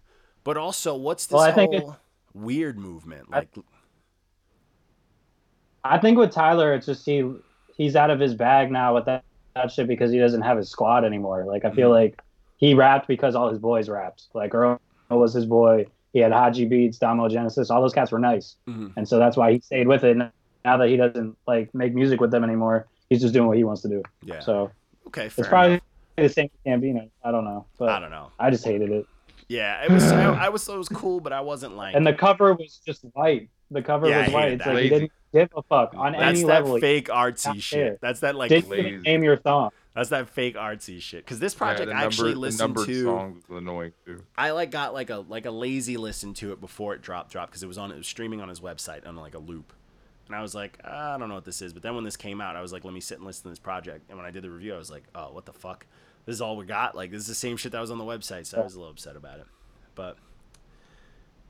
[0.44, 1.98] But also what's this Well, I whole
[2.34, 3.32] weird movement?
[3.32, 3.50] Like
[5.83, 7.29] I think with Tyler, it's just he
[7.75, 9.24] he's out of his bag now with that,
[9.55, 11.46] that shit because he doesn't have his squad anymore.
[11.46, 11.94] Like I feel Mhm.
[11.94, 12.22] like
[12.57, 14.27] he rapped because all his boys rapped.
[14.33, 15.88] Like Earl was his boy.
[16.14, 17.70] He had Hodgy Beats, Domo Genesis.
[17.70, 18.94] All those cats were nice, mhm.
[18.96, 20.16] and so that's why he stayed with it.
[20.66, 23.64] Now that he doesn't like make music with them anymore, he's just doing what he
[23.64, 24.03] wants to do.
[24.24, 24.40] yeah.
[24.40, 24.72] So
[25.07, 25.44] okay, fair.
[25.44, 25.83] it's probably enough.
[26.18, 27.09] the same with Gambino.
[27.24, 28.31] I don't know, but I don't know.
[28.39, 29.05] I just hated it.
[29.50, 32.13] Yeah, it was I, I was it was cool, but I wasn't like And the
[32.13, 33.50] cover was just white.
[33.72, 34.51] The cover Yeah, I was hated white.
[34.53, 34.74] It's that.
[34.74, 36.72] like he didn't give a fuck on that's any that level.
[36.74, 37.79] That's that fake artsy shit.
[37.79, 37.98] there.
[38.01, 38.87] That's that like Didn't lazy.
[38.89, 39.72] even name your song.
[39.94, 41.25] that's that fake artsy shit.
[41.25, 43.03] Because this Yeah, project the I actually number- the listened numbered to.
[43.03, 44.24] songs was annoying too.
[44.37, 47.51] I like got like a like a lazy listen to it before it dropped dropped
[47.51, 49.74] because it was on it was streaming on his website on like a loop,
[50.33, 51.74] and I was like I don't know what this is.
[51.74, 53.50] But then when this came out, I was like let me sit and listen to
[53.50, 54.09] this project.
[54.09, 55.85] And when I did the review, I was like oh what the fuck,
[56.25, 56.96] this is all we got.
[56.96, 58.48] Like this is the same shit that was on the website.
[58.48, 59.46] So I was a little upset about it.
[59.93, 60.17] But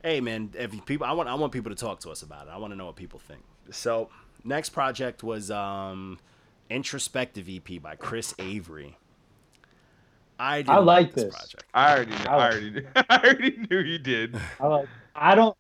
[0.04, 2.52] hey man, if people I want I want people to talk to us about it.
[2.52, 3.42] I want to know what people think.
[3.72, 4.10] So
[4.44, 6.20] next project was um
[6.70, 8.98] introspective EP by Chris Avery.
[10.38, 11.34] I I like this this.
[11.34, 11.64] project.
[11.74, 14.38] I already, knew, I I already, knew, I already knew you did.
[14.60, 14.90] I like.
[15.16, 15.56] I don't.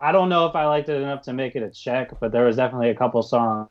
[0.00, 2.44] I don't know if I liked it enough to make it a check, but there
[2.44, 3.68] was definitely a couple songs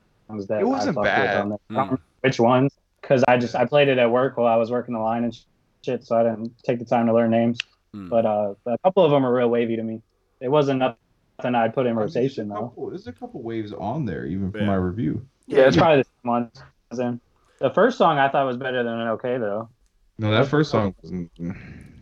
[0.47, 1.21] that It wasn't I bad.
[1.21, 1.57] With on there.
[1.69, 1.75] I Mm.
[1.75, 2.73] don't remember which ones?
[3.01, 5.37] Because I just I played it at work while I was working the line and
[5.83, 7.57] shit, so I didn't take the time to learn names.
[7.95, 8.09] Mm.
[8.09, 10.01] But uh, a couple of them are real wavy to me.
[10.39, 12.67] It wasn't nothing I'd put in rotation there's a though.
[12.69, 15.25] couple, there's a couple waves on there, even for my review.
[15.47, 16.51] Yeah, it's probably the same ones.
[16.99, 17.19] in.
[17.59, 19.69] The first song I thought was better than an okay though.
[20.19, 21.31] No, that first song wasn't.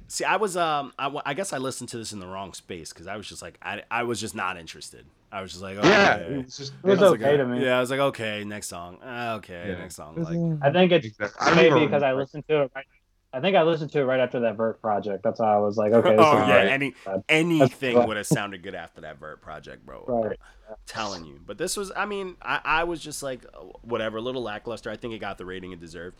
[0.09, 2.53] See, I was um, I, w- I guess I listened to this in the wrong
[2.53, 5.05] space because I was just like, I, I was just not interested.
[5.31, 5.89] I was just like, okay.
[5.89, 6.73] Yeah, It it's just.
[6.81, 7.63] was I was okay like, to me.
[7.65, 8.99] Yeah, I was like, okay, next song.
[9.03, 9.79] Ah, okay, Yeah.
[9.79, 10.15] next song.
[10.15, 11.37] Like, I think it's Exactly.
[11.41, 12.71] I maybe because I listened to it.
[12.73, 12.85] Right,
[13.33, 15.23] I think I listened to it right after that Vert project.
[15.23, 16.11] That's how I was like, okay.
[16.15, 16.67] This oh is yeah, right.
[16.69, 16.93] any
[17.27, 20.05] anything would have sounded good after that Vert project, bro.
[20.07, 20.39] Right.
[20.85, 21.41] telling you.
[21.45, 23.45] But this was, I mean, I, I was just like,
[23.81, 24.89] whatever, a little lackluster.
[24.89, 26.17] I think it got the rating it deserved.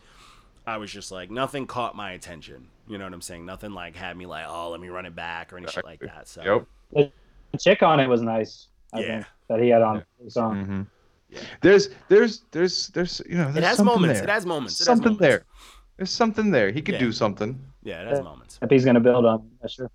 [0.68, 2.68] I was just like, nothing caught my attention.
[2.86, 3.46] You know what I'm saying?
[3.46, 6.00] Nothing like had me like, oh, let me run it back or any shit like
[6.00, 6.28] that.
[6.28, 7.10] So Yep.
[7.52, 8.68] The chick on it was nice.
[8.92, 9.06] I Yeah.
[9.06, 10.64] think that he had on the song.
[10.64, 10.82] hmm
[11.30, 11.40] Yeah.
[11.62, 14.20] There's, there's, there's, there's, you know, there's it has moments.
[14.20, 14.28] There.
[14.28, 14.74] It has moments.
[14.74, 15.20] It has something moments.
[15.20, 15.44] there.
[15.96, 16.70] There's something there.
[16.70, 17.00] He could Yeah.
[17.00, 17.58] do something.
[17.82, 18.24] Yeah, it has Yeah.
[18.24, 18.58] moments.
[18.60, 19.88] If he's gonna build on, that's true.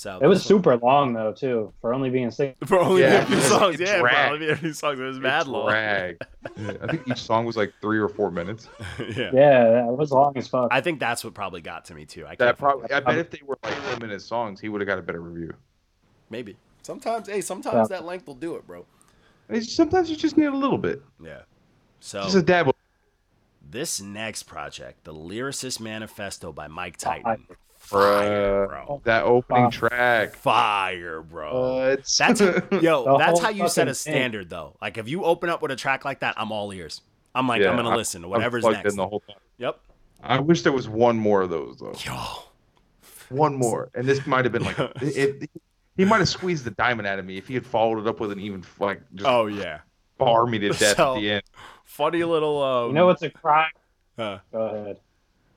[0.00, 2.56] So It was this one- super long though too, for only being six.
[2.66, 3.76] for only Yeah, a few it songs.
[3.76, 3.80] dragged.
[3.80, 4.98] Yeah, for only a few songs.
[4.98, 5.68] It was mad It long.
[5.68, 6.12] Yeah,
[6.82, 8.66] I think each song was like three or four minutes.
[8.98, 9.30] yeah.
[9.34, 10.68] Yeah, it was long as fuck.
[10.70, 12.24] I think that's what probably got to me too.
[12.26, 12.90] I That can't probably.
[12.90, 15.20] I bet if they were like ten minute songs, he would have got a better
[15.20, 15.52] review.
[16.30, 17.28] maybe sometimes.
[17.28, 17.98] Hey, sometimes Yeah.
[17.98, 18.86] that length will do it, bro.
[19.60, 21.40] Sometimes you just need a little bit, Yeah.
[22.00, 22.68] So just a dab.
[22.68, 22.74] of-
[23.68, 27.22] this next project, the Lyricist Manifesto by Mike oh, Fire.
[27.22, 27.46] Titan.
[27.80, 29.00] Fire, bro.
[29.04, 29.70] That opening Wow.
[29.70, 30.36] track.
[30.36, 31.74] Fire, bro.
[31.76, 32.04] What?
[32.18, 32.40] That's
[32.82, 33.18] yo.
[33.18, 33.94] That's how you set a fucking thing.
[33.94, 34.76] standard, though.
[34.80, 37.00] Like if you open up with a track like that, I'm all ears.
[37.34, 38.92] I'm like, I'm gonna I- listen to I'm whatever's next.
[38.92, 39.36] in the whole time.
[39.58, 39.80] Yep.
[40.22, 41.94] I wish there was one more of those though.
[42.04, 42.44] Yo.
[43.30, 45.48] One more, and this might have been like if
[45.96, 48.20] he might have squeezed the diamond out of me if he had followed it up
[48.20, 49.78] with an even like just Oh yeah.
[50.18, 51.42] bar me to death So- at the end.
[51.84, 52.62] Funny little.
[52.62, 53.70] Um, You know what's a crime?
[54.18, 55.00] uh, Go ahead.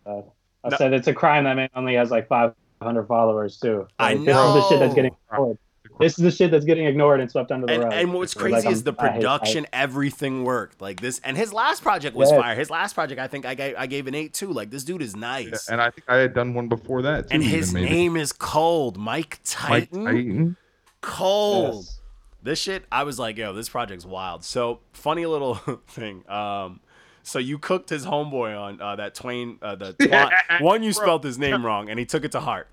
[0.05, 0.21] Uh,
[0.63, 0.77] I No.
[0.77, 3.87] said it's a crime that man only has like 500 followers too.
[3.99, 5.57] I Like, This is the shit that's getting ignored.
[5.99, 7.93] This is the shit that's getting ignored and swept under the and, rug.
[7.93, 10.81] and what's Like, crazy I'm- is the I hate- I- production, everything worked.
[10.81, 12.41] Like this, and his last project was Yeah.
[12.41, 12.55] fire.
[12.55, 14.51] His last project, I think I gave, I gave an eight too.
[14.51, 17.35] Like this dude is nice, And I think I had done one before that too.
[17.35, 17.89] and his maybe.
[17.89, 20.03] name is Cold Mike Titan.
[20.03, 20.25] Mike Titan.
[20.25, 20.57] Titan.
[21.01, 21.75] Cold.
[21.83, 21.99] Yes.
[22.41, 24.43] This shit, I was like, yo, this project's wild.
[24.43, 25.55] So funny little
[25.87, 26.23] thing.
[26.29, 26.79] Um,
[27.23, 29.57] so you cooked his homeboy on uh, that Twain.
[29.61, 31.03] Uh, the Twa- one you Bro.
[31.03, 32.67] spelled his name wrong, and he took it to heart.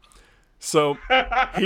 [0.59, 0.99] So he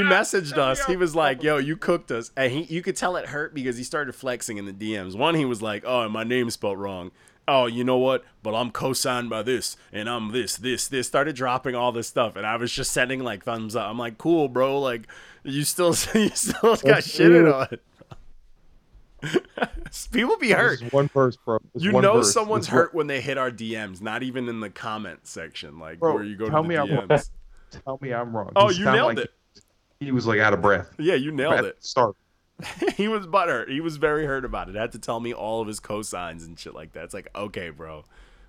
[0.00, 0.84] messaged us.
[0.84, 3.76] He was like, "Yo, you cooked us," and he you could tell it hurt because
[3.76, 5.16] he started flexing in the DMs.
[5.16, 7.10] One, he was like, "Oh, my name's spelled wrong."
[7.46, 8.24] Oh, you know what?
[8.42, 11.06] But I'm co-signed by this, and I'm this, this, this.
[11.06, 13.90] Started dropping all this stuff, and I was just sending like thumbs up.
[13.90, 14.78] I'm like, "Cool, bro.
[14.80, 15.08] Like,
[15.42, 17.78] you still, you still got That's shitted on."
[20.12, 20.80] People be hurt.
[20.92, 21.58] One verse, bro.
[21.76, 22.32] You know verse.
[22.32, 25.78] someone's This one- hurt when they hit our DMs, not even in the comment section,
[25.78, 27.20] like Bro, where you go tell to me the I'm wrong.
[27.84, 28.52] Tell me I'm wrong.
[28.54, 29.30] Oh, He you nailed like it.
[29.98, 30.94] He was like out of breath.
[30.98, 31.80] Yeah, you nailed At it.
[31.80, 32.14] the Start.
[32.96, 33.68] he was butthurt.
[33.68, 34.76] He was very hurt about it.
[34.76, 37.02] Had to tell me all of his cosigns and shit like that.
[37.04, 38.04] It's like, okay, bro,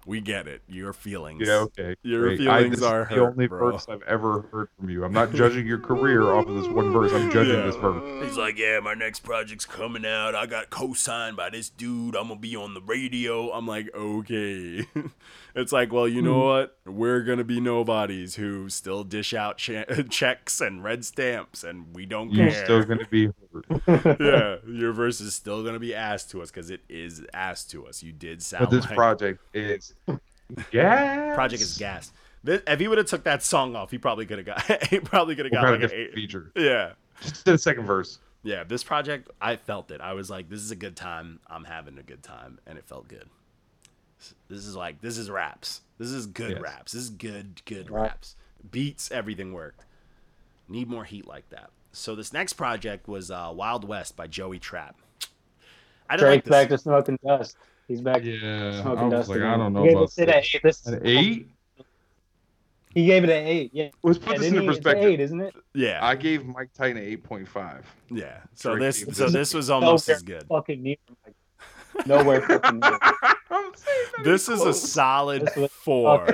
[0.05, 0.61] we get it.
[0.67, 1.47] Your feelings.
[1.47, 1.95] Yeah, okay.
[2.03, 2.37] Your great.
[2.39, 3.71] feelings this is are the hurt, only bro.
[3.71, 5.03] verse I've ever heard from you.
[5.03, 7.11] I'm not judging your career off of this one verse.
[7.11, 7.65] I'm judging Yeah.
[7.65, 8.23] this verse.
[8.27, 10.35] He's like, yeah, my next project's coming out.
[10.35, 12.15] I got co-signed by this dude.
[12.15, 13.51] I'm gonna be on the radio.
[13.51, 14.85] I'm like, okay.
[15.55, 16.25] it's like, well, you Hmm.
[16.27, 16.77] know what?
[16.85, 22.05] We're gonna be nobodies who still dish out che- checks and red stamps, and we
[22.05, 22.63] don't You're care.
[22.63, 23.29] still gonna be
[23.87, 27.87] yeah, your verse is still gonna be asked to us because it is asked to
[27.87, 28.03] us.
[28.03, 29.94] You did sound But this like project is
[30.71, 31.33] yeah.
[31.35, 32.11] project is gas.
[32.43, 34.83] This, if he would have took that song off, he probably could have got.
[34.89, 36.13] he probably could have What got kind like of an eight.
[36.13, 36.51] feature?
[36.55, 36.91] Yeah.
[37.21, 38.19] Just did a second verse.
[38.43, 40.01] Yeah, this project, I felt it.
[40.01, 41.39] I was like, this is a good time.
[41.47, 43.27] I'm having a good time, and it felt good.
[44.47, 45.81] This is like, this is raps.
[45.97, 46.61] This is good Yes.
[46.61, 46.91] raps.
[46.91, 48.03] This is good, good Right.
[48.03, 48.35] raps.
[48.69, 49.85] Beats, everything worked.
[50.69, 51.71] Need more heat like that.
[51.91, 54.95] So this next project was uh, Wild West by Joey Trap.
[56.09, 57.57] I didn't like Drake's back to smoking dust.
[57.87, 59.29] He's back Yeah, smoking I was dust.
[59.29, 59.49] like, again.
[59.51, 60.87] I don't know He gave about this shit an this.
[60.87, 60.87] eight.
[60.87, 61.49] This- An eight?
[62.93, 63.71] He gave it an eight.
[63.73, 64.67] Yeah, Let's yeah put this didn't into he?
[64.69, 65.11] It's an perspective.
[65.11, 65.55] eight, isn't it?
[65.73, 67.85] Yeah, I gave Mike Titan an eight point five.
[68.09, 68.37] yeah.
[68.53, 70.43] So Drake this, so this- this was almost Nowhere as good.
[70.47, 70.95] Fucking near.
[71.25, 72.99] Like, nowhere fucking near.
[73.51, 73.71] I'm
[74.23, 76.25] This is a solid This four.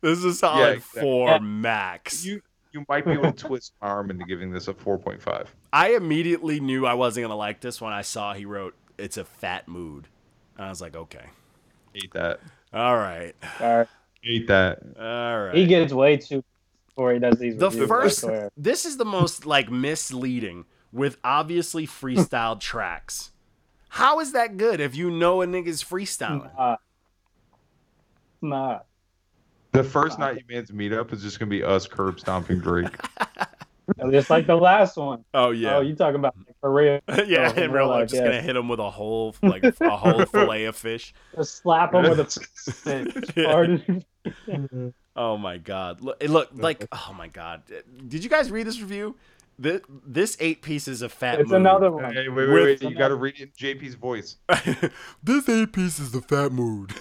[0.00, 1.00] This is a solid exactly.
[1.02, 1.38] four Yeah.
[1.40, 2.24] max.
[2.24, 2.40] You
[2.72, 5.54] you might be able to twist my arm into giving this a four point five.
[5.72, 9.24] I immediately knew I wasn't gonna like this when I saw he wrote "It's a
[9.24, 10.08] fat mood,"
[10.58, 11.24] and I was like, "Okay,
[11.94, 12.40] Hate that.
[12.72, 13.88] all right, All right.
[14.22, 14.80] Hate that.
[14.98, 16.44] all right." He gets way too
[16.88, 17.56] before he does these.
[17.56, 18.24] the reviews, first,
[18.56, 23.30] this is the most like misleading with obviously freestyle tracks.
[23.90, 26.50] How is that good if you know a nigga's freestyling?
[26.56, 26.76] Nah.
[28.42, 28.78] Nah.
[29.72, 32.88] The first night you man's meetup is just gonna be us curb stomping Drake.
[34.10, 35.24] Just like the last one.
[35.34, 37.00] Oh, oh yeah, Oh, you talking about like, for real?
[37.26, 37.52] yeah.
[37.56, 38.28] oh, In real life, like, just yeah.
[38.28, 41.14] gonna hit him with a whole like a whole fillet of fish.
[41.34, 43.52] Just slap him with a Yeah.
[43.52, 44.04] Pardon.
[45.16, 46.00] Oh my god!
[46.00, 47.62] Look, it look like oh my god!
[48.06, 49.16] Did you guys read this review?
[49.60, 51.40] This, this eight pieces of fat.
[51.40, 51.60] It's mood.
[51.60, 52.14] another one.
[52.14, 52.82] Hey, wait, wait, wait.
[52.82, 54.36] You gotta read it in JP's voice.
[55.22, 56.94] this eight pieces of fat mood.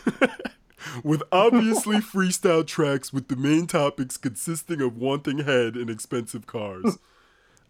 [1.04, 6.97] With obviously freestyle tracks with the main topics consisting of wanting head and expensive cars.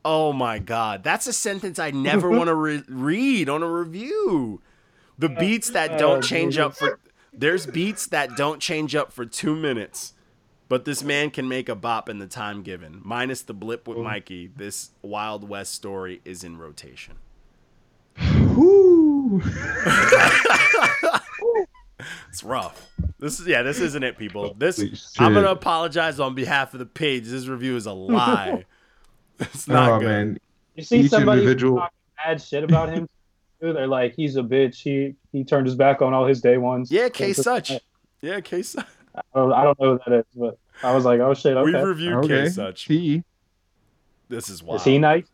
[0.06, 4.62] Oh my god, that's a sentence I never want to re- read on a review.
[5.18, 7.00] The beats that don't Oh, change up for
[7.34, 10.14] there's beats that don't change up for 2 minutes.
[10.70, 13.02] But this man can make a bop in the time given.
[13.04, 14.04] Minus the blip with oh.
[14.04, 17.16] Mikey, this Wild West story is in rotation.
[18.56, 19.42] Whoo.
[22.30, 22.92] It's rough.
[23.20, 24.54] This is yeah, this isn't it, people.
[24.54, 24.80] This
[25.18, 27.26] I'm gonna apologize on behalf of the page.
[27.26, 28.66] This review is a lie.
[29.40, 30.06] it's not oh good.
[30.06, 30.40] man,
[30.76, 33.08] You see Each somebody individual- talking bad shit about him.
[33.62, 33.74] too?
[33.74, 34.82] They're like, he's a bitch.
[34.82, 36.92] He he turned his back on all his day ones.
[36.92, 37.72] Yeah, K such.
[38.22, 38.86] Yeah, K such.
[39.16, 41.74] I don't, I don't know who that is, but I was like, oh shit, We've
[41.74, 41.84] okay.
[41.84, 42.84] reviewed K such.
[42.84, 43.24] He.
[44.30, 44.82] This is wild.
[44.82, 45.26] Is he nice?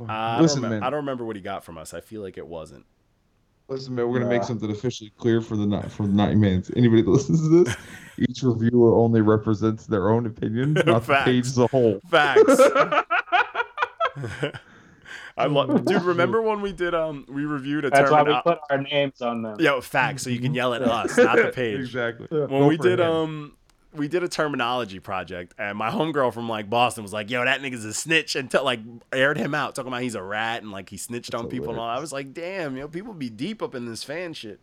[0.00, 0.82] Uh, I, Listen, don't remem- man.
[0.82, 1.94] I don't remember what he got from us.
[1.94, 2.84] I feel like it wasn't.
[3.68, 6.70] Listen, man, we're gonna make something officially clear for the ni- for the ninety minutes.
[6.76, 7.76] Anybody that listens to this,
[8.18, 12.00] each reviewer only represents their own opinion, not the page as a whole.
[12.10, 12.60] Facts.
[15.36, 16.02] I love, dude.
[16.02, 19.20] Remember when we did um we reviewed a That's why we termino- put our names
[19.22, 19.56] on them.
[19.58, 20.22] Yo, facts.
[20.22, 21.80] So you can yell at us, not the page.
[21.80, 22.26] exactly.
[22.30, 23.10] when Go we did him.
[23.10, 23.56] um
[23.94, 27.60] we did a terminology project and my homegirl from like Boston was like, yo, that
[27.60, 28.80] nigga's a snitch and like
[29.12, 31.70] aired him out, talking about he's a rat and like he snitched on That's people
[31.70, 31.88] and all.
[31.88, 34.60] I was like, damn, yo, people be deep up in this fan shit.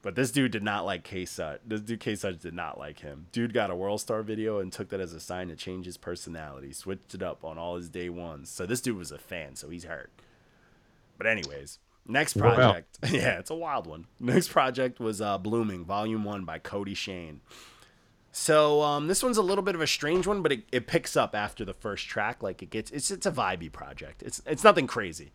[0.00, 1.60] But this dude did not like K Sut.
[1.66, 3.26] This dude K Sut did not like him.
[3.32, 5.96] Dude got a World Star video and took that as a sign to change his
[5.96, 6.72] personality.
[6.72, 8.48] Switched it up on all his day ones.
[8.48, 10.10] So this dude was a fan, so he's hurt.
[11.18, 12.54] But anyways, next Wow.
[12.54, 12.98] project.
[13.10, 14.06] yeah, it's a wild one.
[14.20, 17.40] Next project was uh, Blooming, Volume One by Kodie Shane.
[18.30, 21.16] So um, this one's a little bit of a strange one, but it, it picks
[21.16, 22.42] up after the first track.
[22.42, 24.22] Like it gets, it's it's a vibey project.
[24.22, 25.32] It's it's nothing crazy.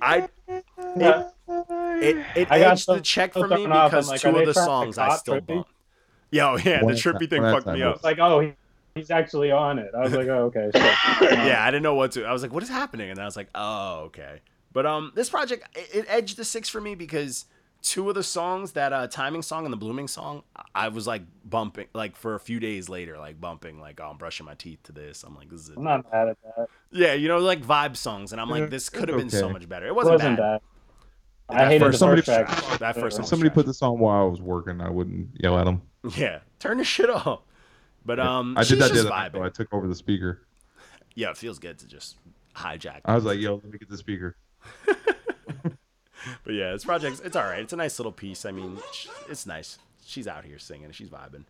[0.00, 0.28] I
[0.96, 1.28] Yeah.
[1.48, 3.84] it it I got edged so- the check for me thrown off.
[3.84, 5.46] I'm because like, two of the songs I still Trippy?
[5.46, 5.68] bump.
[6.30, 8.02] Yo, yeah, the One at a trippy thing one at a fucked me up.
[8.02, 8.52] Like, oh, he,
[8.94, 9.90] he's actually on it.
[9.96, 10.70] I was like, oh, okay.
[10.72, 10.78] So,
[11.30, 12.24] yeah, I didn't know what to.
[12.24, 14.40] I was like, "What is happening?" And I was like, "Oh, okay."
[14.72, 17.46] But um, this project it, it edged the six for me because
[17.82, 20.42] two of the songs, that uh, timing song and the blooming song,
[20.74, 24.16] I was like bumping like for a few days later, like bumping, like oh, I'm
[24.18, 25.22] brushing my teeth to this.
[25.22, 25.76] I'm like, this is it.
[25.78, 26.68] I'm not mad at that.
[26.90, 29.68] yeah, you know, like vibe songs, and I'm like, this could have been so much
[29.68, 29.86] better.
[29.86, 30.60] It It wasn't, wasn't bad.
[30.60, 30.60] bad.
[31.48, 32.78] I That hated first- the somebody- first track.
[32.80, 33.26] That first song.
[33.26, 35.82] somebody put this on while I was working, I wouldn't yell at them.
[36.16, 37.40] yeah, turn the shit off.
[38.04, 39.42] But um, I did that the just vibing.
[39.42, 40.42] I took over the speaker.
[41.14, 42.16] Yeah, it feels good to just
[42.54, 43.00] hijack.
[43.04, 44.36] I was like, "Yo, let me get the speaker."
[46.44, 47.60] But yeah, this project, it's all right.
[47.60, 48.44] It's a nice little piece.
[48.44, 48.78] I mean,
[49.28, 49.78] it's nice.
[50.04, 50.90] She's out here singing.
[50.92, 51.44] She's vibing.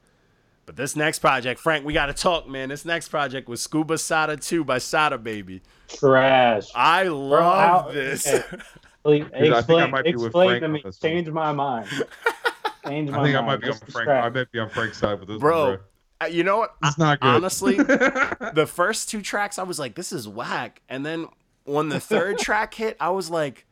[0.64, 2.70] But this next project, Frank, we got to talk, man.
[2.70, 5.62] This next project was Skuba Sada 2 by Sada Baby.
[5.88, 6.66] Trash.
[6.74, 8.26] I love how- this.
[8.26, 8.42] okay.
[9.06, 10.92] think I Explain, might be with explain Frank to me.
[11.00, 11.88] Change my mind.
[12.86, 13.86] Change my I think I might be on Frank.
[13.86, 14.08] distract.
[14.08, 15.78] I might be on Frank's side with this, Bro, one,
[16.22, 16.74] Uh, you know what?
[16.82, 17.28] It's not good.
[17.28, 20.82] Honestly, the first two tracks, I was like, this is whack.
[20.88, 21.26] And then
[21.64, 23.65] when the third track hit, I was like,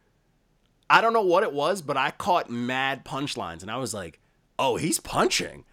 [0.90, 3.62] I don't know what it was, but I caught mad punchlines.
[3.62, 4.20] And I was like,
[4.58, 5.64] oh, he's punching.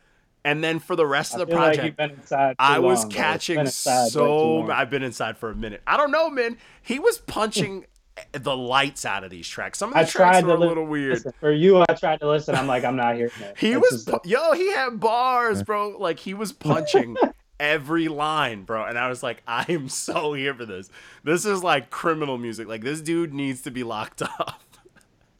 [0.44, 3.08] And then for the rest of the like project, inside I was long.
[3.08, 4.72] It's catching inside so.
[4.72, 5.82] I've been inside for a minute.
[5.86, 6.58] I don't know, man.
[6.82, 7.86] He was punching
[8.32, 9.78] the lights out of these tracks.
[9.78, 11.14] Some of I the tracks tried were a little weird.
[11.14, 12.56] Listen, for you, I tried to listen.
[12.56, 13.32] I'm like, I'm not here.
[13.58, 15.90] He was, just- yo, he had bars, bro.
[15.98, 17.18] Like he was punching
[17.60, 18.86] every line, bro.
[18.86, 20.90] And I was like, I am so here for this.
[21.24, 22.68] This is like criminal music.
[22.68, 24.62] Like this dude needs to be locked up.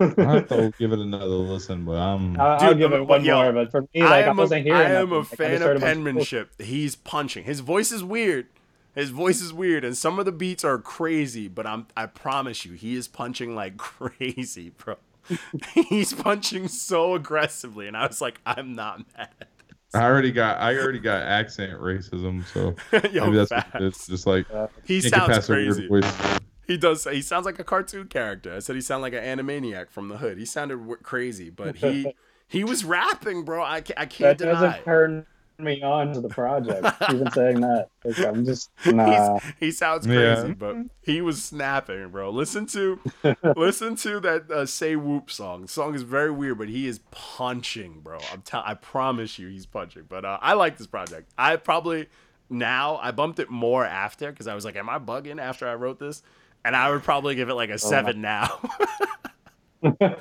[0.10, 0.28] Bro.
[0.28, 2.40] I have to give it another listen, but I'm.
[2.40, 4.30] I'll, I'll Dude, give I'm- it one yo, more, but for me, I like I,
[4.30, 4.82] am a, wasn't hearing.
[4.82, 5.34] I am nothing.
[5.34, 6.62] a fan just of heard a bunch of penmanship.
[6.62, 7.44] He's punching.
[7.46, 8.48] His voice is weird.
[8.94, 11.48] His voice is weird, and some of the beats are crazy.
[11.48, 14.96] But I'm, I promise you, he is punching like crazy, bro.
[15.90, 19.30] He's punching so aggressively, and I was like, I'm not mad.
[19.94, 20.58] I already got.
[20.60, 22.76] I already got accent racism, so
[23.12, 23.74] Yo, maybe that's facts.
[23.74, 24.08] what it is.
[24.08, 24.46] Just like
[24.86, 26.08] he can't get sounds past a weird crazy.
[26.62, 26.68] Voice.
[26.68, 27.04] He does.
[27.06, 28.56] He sounds like a cartoon character.
[28.56, 30.38] I said he sounded like an animaniac from the hood.
[30.38, 32.14] He sounded w- crazy, but he
[32.48, 33.64] he was rapping, bro.
[33.64, 34.54] I can't, I can't That deny.
[34.62, 35.26] doesn't turn
[35.58, 36.88] me on to the project.
[37.12, 39.38] Even saying that, like, I'm just nah.
[39.40, 40.36] He's, he sounds Yeah.
[40.36, 42.30] crazy, but he was snapping, bro.
[42.32, 43.00] Listen to
[43.56, 45.62] listen to that uh, "Say Whoop" song.
[45.64, 48.20] The song is very weird, but he is punching, bro.
[48.32, 50.06] I'm tell- I promise you, he's punching.
[50.10, 51.32] But uh, I like this project.
[51.38, 52.08] I probably
[52.50, 55.76] now I bumped it more after because I was like, "Am I bugging?" After I
[55.76, 56.24] wrote this,
[56.64, 58.60] and I would probably give it like a oh, seven now.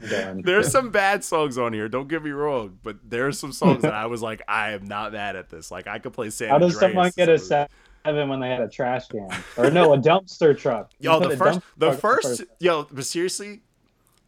[0.00, 1.88] There's some bad songs on here.
[1.88, 5.12] Don't get me wrong, but there's some songs that I was like, I am not
[5.12, 5.70] mad at this.
[5.70, 7.70] Like I could play San How does Andreas someone get a some of it.
[8.04, 9.28] seven when they had a trash can?
[9.56, 10.92] Or no, a dumpster truck.
[10.98, 13.62] You Yo, the first, the first, yo, but seriously,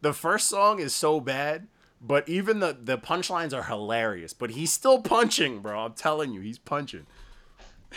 [0.01, 1.67] the first song is so bad,
[2.01, 4.33] but even the the punchlines are hilarious.
[4.33, 5.85] But he's still punching, bro.
[5.85, 7.05] I'm telling you, he's punching.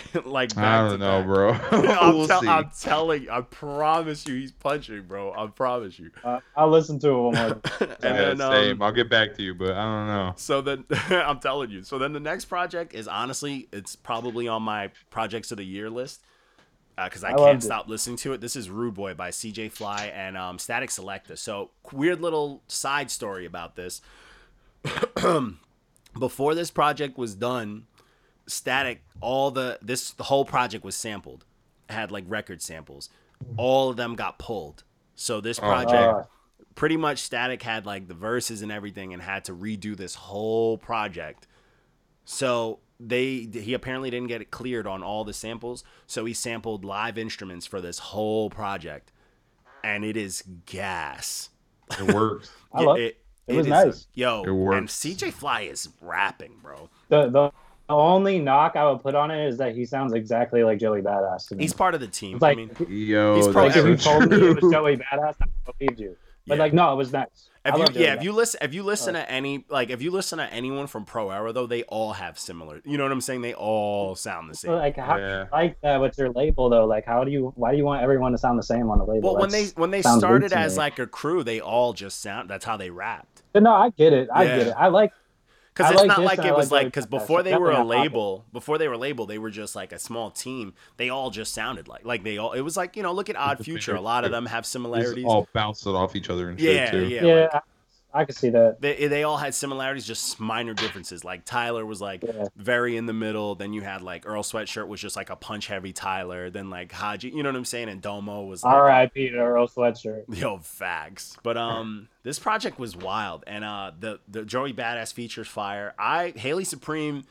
[0.25, 1.71] like I back to don't know, back.
[1.71, 1.89] bro.
[2.01, 2.49] I'm, we'll tell- see.
[2.49, 5.33] I'm telling you, I promise you, he's punching, bro.
[5.33, 6.11] I promise you.
[6.23, 7.35] Uh, I'll listen to him.
[7.37, 8.83] And yeah, then, um, same.
[8.83, 10.33] I'll get back to you, but I don't know.
[10.37, 11.83] So then I'm telling you.
[11.85, 15.89] So then the next project is honestly, it's probably on my projects of the year
[15.91, 16.23] list
[17.03, 17.67] because I, I can't loved it.
[17.67, 18.41] stop listening to it.
[18.41, 21.39] This is Rude Boy by CJ Fly and um, Statik Selektah.
[21.39, 24.01] So weird little side story about this.
[26.19, 27.87] Before this project was done,
[28.49, 31.45] Statik, all the this the whole project was sampled,
[31.89, 33.09] It had like record samples.
[33.57, 34.85] All of them got pulled.
[35.15, 36.25] So this project Uh,
[36.75, 40.77] pretty much Statik had like the verses and everything and had to redo this whole
[40.79, 41.47] project.
[42.25, 46.85] So they he apparently didn't get it cleared on all the samples, so he sampled
[46.85, 49.11] live instruments for this whole project.
[49.83, 51.51] And it is gas.
[51.99, 52.51] It works.
[52.73, 53.21] I Yeah, love it.
[53.47, 54.07] it was is- nice.
[54.15, 54.89] Yo, It and.
[54.89, 56.89] CJ Fly is rapping, bro.
[57.09, 57.53] The, the the
[57.89, 61.49] only knock I would put on it is that he sounds exactly like Joey Badass
[61.49, 61.65] to me.
[61.65, 62.37] He's part of the team.
[62.37, 64.59] It's like, I mean, Yo, He's probably- like if you so told me it was
[64.59, 64.73] true.
[64.73, 66.17] Joey Badass, I believed you.
[66.47, 66.63] But Yeah.
[66.63, 67.49] like, no, it was nice.
[67.67, 69.21] If you, yeah, if you listen, if you listen oh.
[69.21, 72.39] to any, like, if you listen to anyone from Pro Era, though, they all have
[72.39, 72.83] similar.
[72.85, 73.41] You know what I'm saying?
[73.41, 74.73] They all sound the same.
[74.73, 75.47] Like how Yeah.
[75.51, 76.85] like that with your label though?
[76.85, 79.05] Like how do you why do you want everyone to sound the same on the
[79.05, 79.33] label?
[79.33, 80.79] Well, when they when they started as me.
[80.79, 82.51] like a crew, they all just sound.
[82.51, 83.43] That's how they rapped.
[83.55, 84.29] But no, I get it.
[84.31, 84.59] I Yeah.
[84.59, 84.75] get it.
[84.77, 85.15] I like
[85.75, 87.11] Because it's like not this like and it was like like because Badass.
[87.11, 89.91] before they were a Definitely not label, before they were label, they were just like
[89.93, 90.73] a small team.
[90.99, 92.53] They all just sounded like like they all.
[92.53, 93.97] It was like you know, look at Odd Future.
[93.97, 95.25] A lot of them have similarities.
[95.27, 97.07] all bounced off each other and shit Yeah, too.
[97.09, 97.25] yeah.
[97.25, 97.63] yeah, like-
[98.15, 98.81] I, can see that.
[98.81, 101.25] they they all had similarities, just minor differences.
[101.25, 102.45] Like Tyler was like Yeah.
[102.57, 103.55] very in the middle.
[103.57, 106.49] Then you had like Earl Sweatshirt was just like a punch heavy Tyler.
[106.51, 107.89] Then like Hodgy, you know what I'm saying?
[107.89, 109.31] And Domo was like, R.I.P.
[109.31, 110.25] to Earl Sweatshirt.
[110.29, 111.37] Yo, facts.
[111.43, 115.95] But um, this project was wild, and uh, the the Joey Badass features fire.
[115.99, 117.25] I Haley Supreme,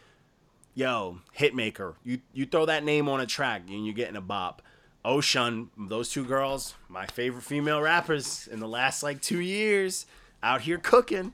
[0.76, 1.96] yo, hitmaker.
[2.04, 4.62] You you throw that name on a track, and you're getting a bop.
[5.06, 10.06] Ocean, those two girls, my favorite female rappers in the last like two years,
[10.44, 11.34] out here cooking.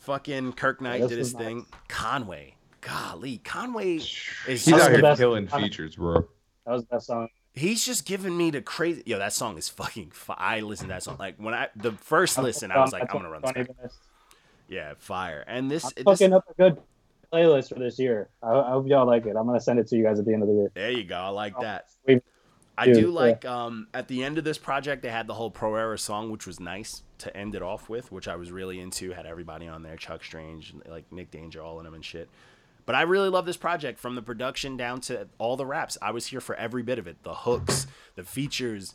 [0.00, 1.44] Fucking Kirk Knight this did his was nice.
[1.44, 1.66] thing.
[1.88, 4.06] Conway, golly, Conway is
[4.46, 6.28] He's That out was just, here best- killing features, bro.
[6.66, 7.28] That was that song.
[7.54, 9.02] he's just giving me the crazy.
[9.06, 10.10] Yo, that song is fucking.
[10.10, 13.02] Fi- I listened to that song like when I the first listen, I was like,
[13.02, 13.52] I'm gonna run this.
[13.52, 13.90] 20 back.
[14.68, 15.44] Yeah, fire.
[15.46, 16.78] And this, I'm this fucking up a good
[17.32, 18.28] playlist for this year.
[18.42, 19.36] I, I hope y'all like it.
[19.36, 20.70] I'm gonna send it to you guys at the end of the year.
[20.74, 21.16] there you go.
[21.16, 21.86] I like oh, that.
[22.06, 22.20] We-
[22.76, 23.06] I Dude, do yeah.
[23.08, 26.30] like um at the end of this project they had the whole Pro Era song,
[26.30, 29.12] which was nice to end it off with, which I was really into.
[29.12, 32.28] Had everybody on there, Chuck Strange, like Nick Danger, all in them and shit.
[32.86, 35.96] But I really love this project from the production down to all the raps.
[36.02, 37.22] I was here for every bit of it.
[37.22, 38.94] The hooks, the features,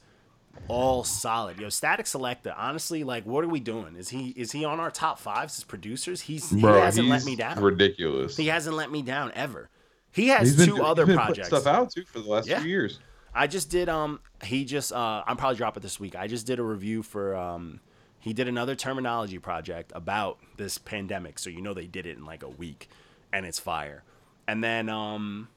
[0.68, 1.60] all solid.
[1.60, 3.96] Yo, Statik Selektah, honestly, like what are we doing?
[3.96, 6.22] Is he is he on our top fives as producers?
[6.22, 7.60] He's he hasn't let me down.
[7.62, 8.36] ridiculous.
[8.36, 9.70] He hasn't let me down ever.
[10.12, 11.48] He has He's been, two he's other been putting projects.
[11.48, 12.60] stuff out too for the last Yeah.
[12.60, 13.00] few years.
[13.34, 16.16] I just did um he just uh I'm probably drop it this week.
[16.16, 17.80] I just did a review for um
[18.20, 21.40] he did another terminology project about this pandemic.
[21.40, 22.90] So you know they did it in like a week
[23.32, 24.04] and it's fire.
[24.48, 25.50] And then um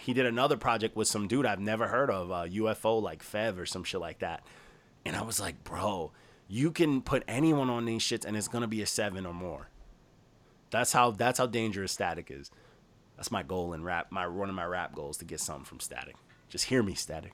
[0.00, 3.58] he did another project with some dude I've never heard of, uh UFO like Fev
[3.58, 4.44] or some shit like that.
[5.04, 6.12] And I was like, "Bro,
[6.46, 9.68] you can put anyone on these shits and it's to be a 7 or more."
[10.70, 12.50] That's how that's how dangerous Statik is.
[13.16, 14.10] That's my goal in rap.
[14.10, 16.14] My one of my rap goals to get something from Statik.
[16.50, 17.30] Just hear me, Statik.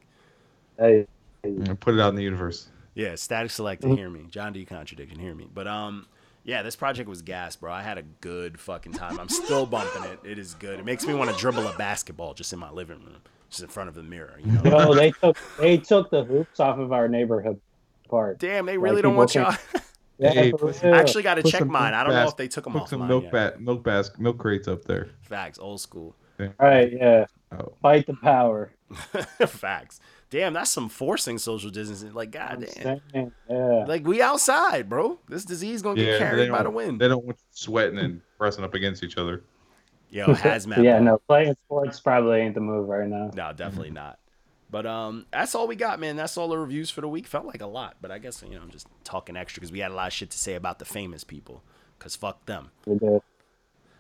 [0.79, 1.07] Hey,
[1.43, 2.69] Yeah, Put it out in the universe.
[2.95, 4.27] Yeah, Statik Selektah hear me.
[4.31, 5.49] John D Contradiction, hear me.
[5.53, 6.07] But um,
[6.45, 7.73] yeah, this project was gas, bro.
[7.73, 9.19] I had a good fucking time.
[9.19, 10.21] I'm still bumping it.
[10.25, 10.79] It is good.
[10.79, 13.69] It makes me want to dribble a basketball just in my living room, just in
[13.69, 14.39] front of the mirror.
[14.45, 14.63] You know.
[14.65, 17.61] yo, they took they took the hoops off of our neighborhood
[18.09, 18.39] park.
[18.39, 19.57] Damn, they really Like, don't want people y'all.
[20.19, 21.93] Yeah, Hey, put- I actually got to check mine.
[21.93, 23.33] I don't milk know if they took them Put off some mine milk yet.
[23.33, 25.09] bat, milk bas, milk crates up there.
[25.21, 26.17] Facts, old school.
[26.41, 27.27] All right, yeah.
[27.53, 27.75] Oh.
[27.83, 28.71] Fight the power.
[29.47, 30.01] Facts.
[30.31, 32.13] Damn, that's some forcing social distancing.
[32.13, 33.33] Like, I'm goddamn.
[33.49, 33.85] Yeah.
[33.87, 35.19] Like we outside, bro.
[35.29, 37.01] This disease gonna get Yeah, they carried by the wind.
[37.01, 39.43] they don't want you sweating and pressing up against each other.
[40.11, 40.83] Yo, hazmat.
[40.83, 43.31] yeah, no, playing sports probably ain't the move right now.
[43.35, 44.19] No, definitely not.
[44.69, 46.17] But um, that's all we got, man.
[46.17, 47.27] That's all the reviews for the week.
[47.29, 49.79] Felt like a lot, but I guess you know I'm just talking extra because we
[49.79, 51.63] had a lot of shit to say about the famous people.
[51.99, 52.71] Cause fuck them.
[52.85, 53.23] We did.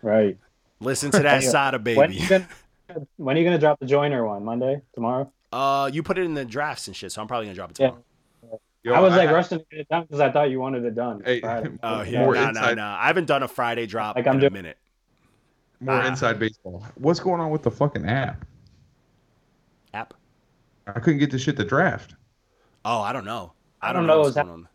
[0.02, 0.38] Right.
[0.80, 1.48] Listen to that Yeah.
[1.50, 2.44] Sada When baby.
[2.96, 4.44] You gonna when are you gonna drop the joiner one?
[4.44, 4.82] Monday?
[4.94, 5.30] Tomorrow?
[5.52, 7.78] Uh, you put it in the drafts and shit, so I'm probably gonna drop it
[7.80, 7.86] Yeah.
[7.88, 8.60] tomorrow.
[8.82, 10.84] Yo, I was like I- rushing to get it done because I thought you wanted
[10.84, 11.22] it done.
[11.24, 11.40] Hey,
[11.82, 12.84] Oh yeah, no, no, inside- no.
[12.84, 14.78] I haven't done a Friday drop Like in I'm a doing- minute.
[15.80, 16.06] more Ah.
[16.06, 16.84] inside baseball.
[16.96, 18.44] What's going on with the fucking app?
[19.94, 20.14] App.
[20.86, 22.14] I couldn't get the shit to draft.
[22.84, 23.52] Oh, I don't know.
[23.82, 24.68] I I don't don't know know, what's is that- going on.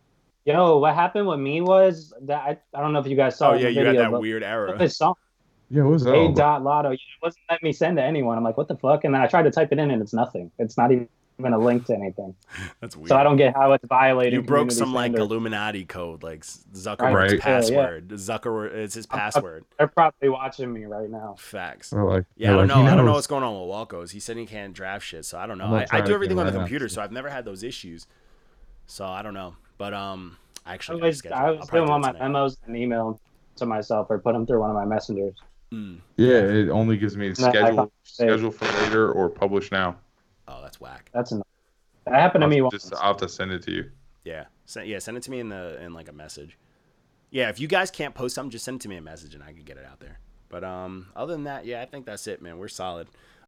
[0.43, 3.51] Yo, what happened with me was that I, I don't know if you guys saw
[3.51, 4.75] Oh yeah, the you had that but weird error.
[4.75, 5.13] This song,
[5.71, 8.37] Yeah, what's A dot lotto, it wasn't letting me send to anyone.
[8.37, 9.03] I'm like, what the fuck?
[9.05, 10.51] And then I tried to type it in, and it's nothing.
[10.59, 11.07] It's not even
[11.53, 12.35] a link to anything.
[12.81, 13.07] That's weird.
[13.09, 14.33] So I don't get how it's violating.
[14.33, 15.13] You broke community some like.
[15.13, 17.31] Illuminati code, like Zuckerberg's Right.
[17.31, 17.39] Yeah, yeah.
[17.39, 18.07] password.
[18.09, 19.65] Zuckerberg, it's his I'm- I'm- password.
[19.77, 21.35] They're probably watching me right now.
[21.39, 21.89] Facts.
[21.91, 22.91] They're like, Yeah, I don't like, know.
[22.91, 24.11] I don't know what's going on with Walco's.
[24.11, 25.65] He said he can't draft shit, so I don't know.
[25.65, 27.63] I'm I, try I to do everything on the computer, so I've never had those
[27.63, 28.05] issues.
[28.85, 31.25] So I don't know, but um, I I actually got was.
[31.25, 32.27] I I'll was probably doing do all my tonight.
[32.27, 33.19] memos and email
[33.55, 35.33] to myself or put them through one of my messengers.
[35.73, 35.99] Mm.
[36.17, 39.95] Yeah, it only gives me schedule schedule for later or publish now.
[40.47, 41.09] Oh, that's whack.
[41.13, 41.47] That's enough.
[42.05, 42.73] That happened to I'll me once.
[42.73, 43.91] just I'll have to send it to you.
[44.25, 46.57] Yeah, send, yeah, send it to me in the in like a message.
[47.29, 49.43] Yeah, if you guys can't post something, just send it to me a message and
[49.43, 50.19] I can get it out there.
[50.49, 52.57] But um, other than that, yeah, I think that's it, man.
[52.57, 53.07] We're solid.